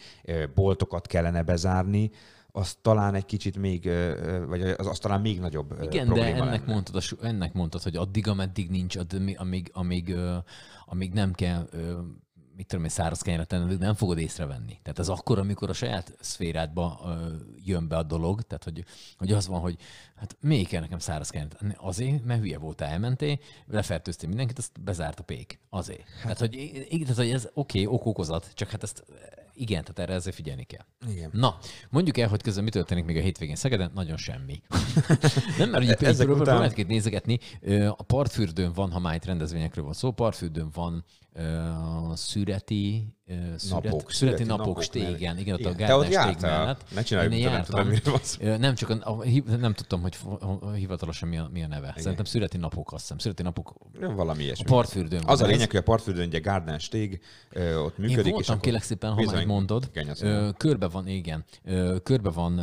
[0.53, 2.11] boltokat kellene bezárni,
[2.51, 3.89] az talán egy kicsit még,
[4.47, 6.73] vagy az, az talán még nagyobb Igen, probléma de ennek lenne.
[6.73, 10.15] mondtad, ennek mondtad, hogy addig, ameddig nincs, addig, amíg, amíg,
[10.85, 11.67] amíg nem kell
[12.59, 14.79] mit tudom én, száraz kenyeret tenni, nem fogod észrevenni.
[14.81, 18.85] Tehát ez akkor, amikor a saját szférádba ö, jön be a dolog, tehát hogy,
[19.17, 19.75] hogy az van, hogy
[20.15, 21.63] hát még kell nekem száraz kenyeret.
[21.77, 25.59] Azért, mert hülye voltál, elmentél, lefertőztél mindenkit, azt bezárt a pék.
[25.69, 26.07] Azért.
[26.07, 26.21] Hát.
[26.21, 29.03] Tehát, hogy, tehát, hogy ez oké, okay, okokozat, csak hát ezt
[29.59, 30.85] igen, tehát erre ezzel figyelni kell.
[31.11, 31.29] Igen.
[31.33, 31.57] Na,
[31.89, 33.91] mondjuk el, hogy közben mi történik még a hétvégén Szegeden?
[33.93, 34.61] Nagyon semmi.
[35.57, 36.73] nem, mert ugye Ezek után...
[36.87, 37.39] nézegetni.
[37.87, 43.13] A partfürdőn van, ha már itt rendezvényekről van szó, partfürdőn van uh, szüreti,
[43.55, 46.85] szüret, napok, szüreti, napok, napok stégen, igen, ott a Gárdán stég mellett.
[46.95, 47.87] Ne csinálj, én nem tudom.
[48.59, 49.23] Nem, csak a, a,
[49.57, 50.17] nem tudtam, hogy
[50.75, 51.87] hivatalosan mi a, mi a neve.
[51.87, 52.01] Igen.
[52.01, 53.17] Szerintem szüreti napok, azt hiszem.
[53.17, 53.73] Szüreti napok.
[53.99, 54.65] Ja, valami ilyesmi.
[54.65, 57.21] A partfürdőn Az a lényeg, hogy a partfürdőn ugye Gárdán stég,
[57.85, 58.25] ott működik.
[58.25, 59.89] Én voltam, és kélek szépen, ha már mondod.
[60.57, 61.45] Körbe van, igen.
[62.03, 62.61] Körbe van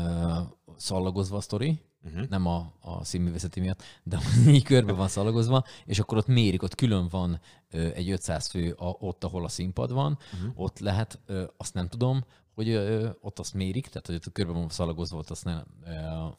[0.77, 2.29] szallagozva a sztori, uh-huh.
[2.29, 4.19] nem a, a színművészeti miatt, de
[4.49, 8.73] így körbe van szalagozva, és akkor ott mérik, ott külön van ö, egy 500 fő
[8.73, 10.61] a, ott, ahol a színpad van, uh-huh.
[10.61, 12.25] ott lehet, ö, azt nem tudom,
[12.55, 15.91] hogy ö, ott azt mérik, tehát hogy ott körbe van szalagozva, ott azt, nem, ö,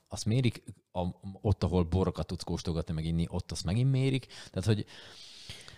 [0.08, 1.02] azt mérik, a,
[1.42, 4.86] ott, ahol borokat tudsz kóstolgatni, meg inni, ott azt megint mérik, tehát hogy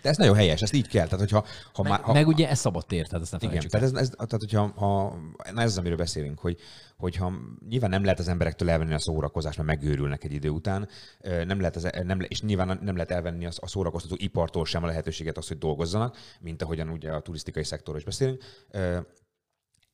[0.02, 1.04] de ez nagyon helyes, ezt így kell.
[1.04, 3.68] Tehát, hogyha, ha meg, már, ha, meg ugye ez szabad tér, tehát ezt nem Igen,
[3.68, 5.18] tehát, ez, ez, tehát hogyha, ha,
[5.52, 6.58] na ez az, amiről beszélünk, hogy,
[6.96, 7.32] hogyha
[7.68, 10.88] nyilván nem lehet az emberektől elvenni a szórakozást, mert megőrülnek egy idő után,
[11.20, 15.36] nem lehet az, nem, és nyilván nem lehet elvenni a szórakoztató ipartól sem a lehetőséget
[15.36, 18.42] az, hogy dolgozzanak, mint ahogyan ugye a turisztikai szektorról is beszélünk.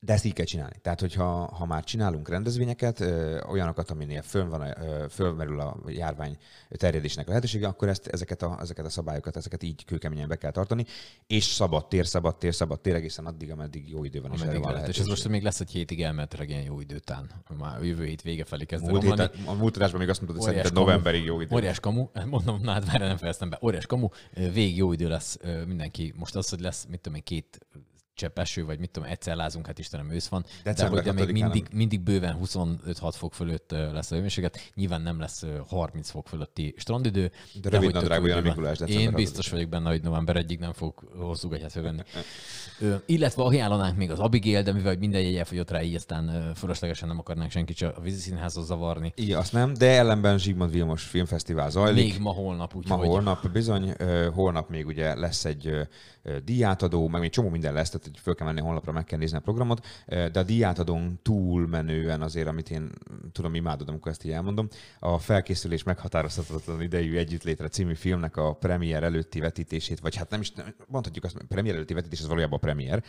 [0.00, 0.76] De ezt így kell csinálni.
[0.82, 6.36] Tehát, hogyha ha már csinálunk rendezvényeket, ö, olyanokat, aminél fönn van, ö, fölmerül a járvány
[6.68, 10.84] terjedésnek lehetősége, akkor ezt, ezeket, a, ezeket a szabályokat, ezeket így kőkeményen be kell tartani,
[11.26, 14.32] és szabad tér, szabad tér, szabad tér egészen addig, ameddig jó idő van.
[14.32, 14.88] És, van lehet.
[14.88, 17.30] és ez most még lesz egy hétig elméletileg ilyen jó idő után.
[17.58, 20.52] Már jövő hét vége felé kezdve múlt héten, A múlt adásban még azt mondtad, hogy
[20.52, 21.54] szerinted novemberig jó idő.
[21.54, 23.58] Óriás kamu, mondom, na hát már nem fejeztem be.
[23.62, 24.08] Óriás kamu,
[24.52, 26.14] vég jó idő lesz mindenki.
[26.16, 27.58] Most az, hogy lesz, mit tudom én, két
[28.16, 31.42] csepp eső, vagy mit tudom, egyszer lázunk, hát Istenem ősz van, December de hogy még
[31.42, 36.74] mindig, mindig bőven 25-6 fok fölött lesz a hőmérséklet, nyilván nem lesz 30 fok fölötti
[36.76, 37.30] strandidő.
[37.52, 40.94] De, de rövid nadrág olyan Mikulás Én biztos vagyok benne, hogy november egyik nem fog
[41.18, 42.02] hosszú gatyát fölvenni.
[43.06, 47.18] illetve ajánlanánk még az Abigail, de mivel minden jegy elfogyott rá, így aztán fölöslegesen nem
[47.18, 49.12] akarnánk senkit a vízi színházhoz zavarni.
[49.16, 52.12] Igen, azt nem, de ellenben Zsigmond Vilmos Filmfesztivál zajlik.
[52.12, 52.98] Még ma holnap, úgyhogy.
[52.98, 53.94] Ma holnap bizony,
[54.34, 55.88] holnap még ugye lesz egy
[56.44, 59.18] díjátadó, meg még csomó minden lesz, tehát hogy föl kell menni a honlapra, meg kell
[59.18, 62.90] nézni a programot, de a díjátadón túl menően azért, amit én
[63.32, 69.02] tudom, imádod, amikor ezt így elmondom, a felkészülés meghatározhatatlan idejű együttlétre című filmnek a premier
[69.02, 70.52] előtti vetítését, vagy hát nem is
[70.86, 73.02] mondhatjuk azt, premier előtti vetítés, az valójában a premier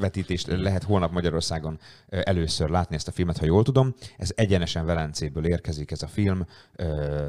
[0.00, 1.78] vetítést lehet holnap Magyarországon
[2.08, 3.94] először látni ezt a filmet, ha jól tudom.
[4.16, 6.46] Ez egyenesen Velencéből érkezik ez a film,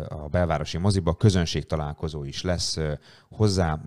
[0.10, 2.78] a belvárosi moziba, közönség találkozó is lesz
[3.30, 3.82] hozzá,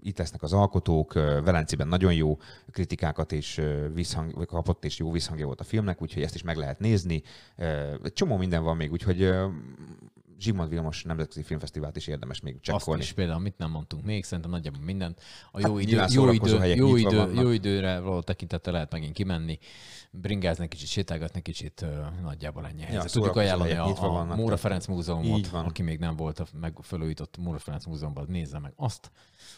[0.00, 1.14] itt lesznek az alkotók,
[1.46, 2.38] Velencében nagyon jó
[2.70, 3.60] kritikákat és
[3.94, 7.22] visszhang, kapott, és jó visszhangja volt a filmnek, úgyhogy ezt is meg lehet nézni.
[8.12, 9.32] Csomó minden van még, úgyhogy
[10.40, 13.00] Zsigmond Vilmos Nemzetközi Filmfesztivált is érdemes még csekkolni.
[13.00, 15.20] Azt is például, mit nem mondtunk még, szerintem nagyjából mindent.
[15.52, 19.58] A jó, hát idő, jó, idő, jó, idő, jó időre való tekintettel lehet megint kimenni,
[20.10, 21.84] bringázni kicsit, sétálgatni kicsit,
[22.22, 23.04] nagyjából ennyi helyzet.
[23.04, 27.36] Ja, Tudjuk ajánlani a, a Móra Ferenc Múzeumot, aki még nem volt a meg felújított
[27.36, 29.10] Móra Ferenc Múzeumban, nézze meg azt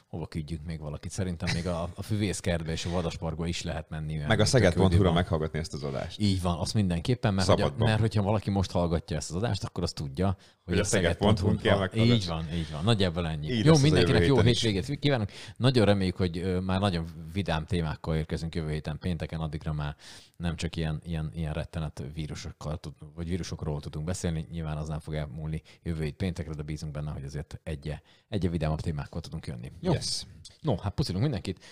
[0.09, 1.11] hova küldjük még valakit.
[1.11, 4.16] Szerintem még a, a füvészkertbe és a vadasparkba is lehet menni.
[4.16, 6.20] Meg a Szeged.hu-ra meghallgatni ezt az adást.
[6.20, 9.82] Így van, azt mindenképpen, mert, hogy, mert hogyha valaki most hallgatja ezt az adást, akkor
[9.82, 12.84] azt tudja, hogy, hogy a, Szeged.hu kell Így van, így van.
[12.84, 13.52] Nagyjából ennyi.
[13.52, 15.30] Így jó, mindenkinek jó hétvégét kívánunk.
[15.56, 19.96] Nagyon reméljük, hogy már nagyon vidám témákkal érkezünk jövő héten pénteken, addigra már
[20.36, 25.00] nem csak ilyen, ilyen, ilyen rettenet vírusokkal tud, vagy vírusokról tudunk beszélni, nyilván az nem
[25.00, 27.94] fog elmúlni jövő hét péntekre, de bízunk benne, hogy azért egy
[28.28, 29.72] egy vidámabb témákkal tudunk jönni.
[29.80, 29.92] Jó?
[29.99, 30.26] Yes.
[30.61, 31.64] No, hát puszilunk mindenkit,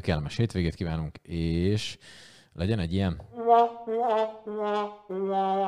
[0.00, 1.98] kellemes hétvégét kívánunk, és
[2.52, 3.20] legyen egy ilyen...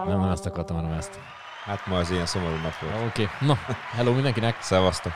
[0.05, 1.19] Nem, nem ezt akartam, hanem ezt.
[1.64, 2.95] Hát ma az ilyen szomorú nap volt.
[3.09, 3.49] Oké, okay.
[3.49, 3.55] no,
[3.91, 4.62] hello mindenkinek!
[4.62, 5.12] Szevasztok!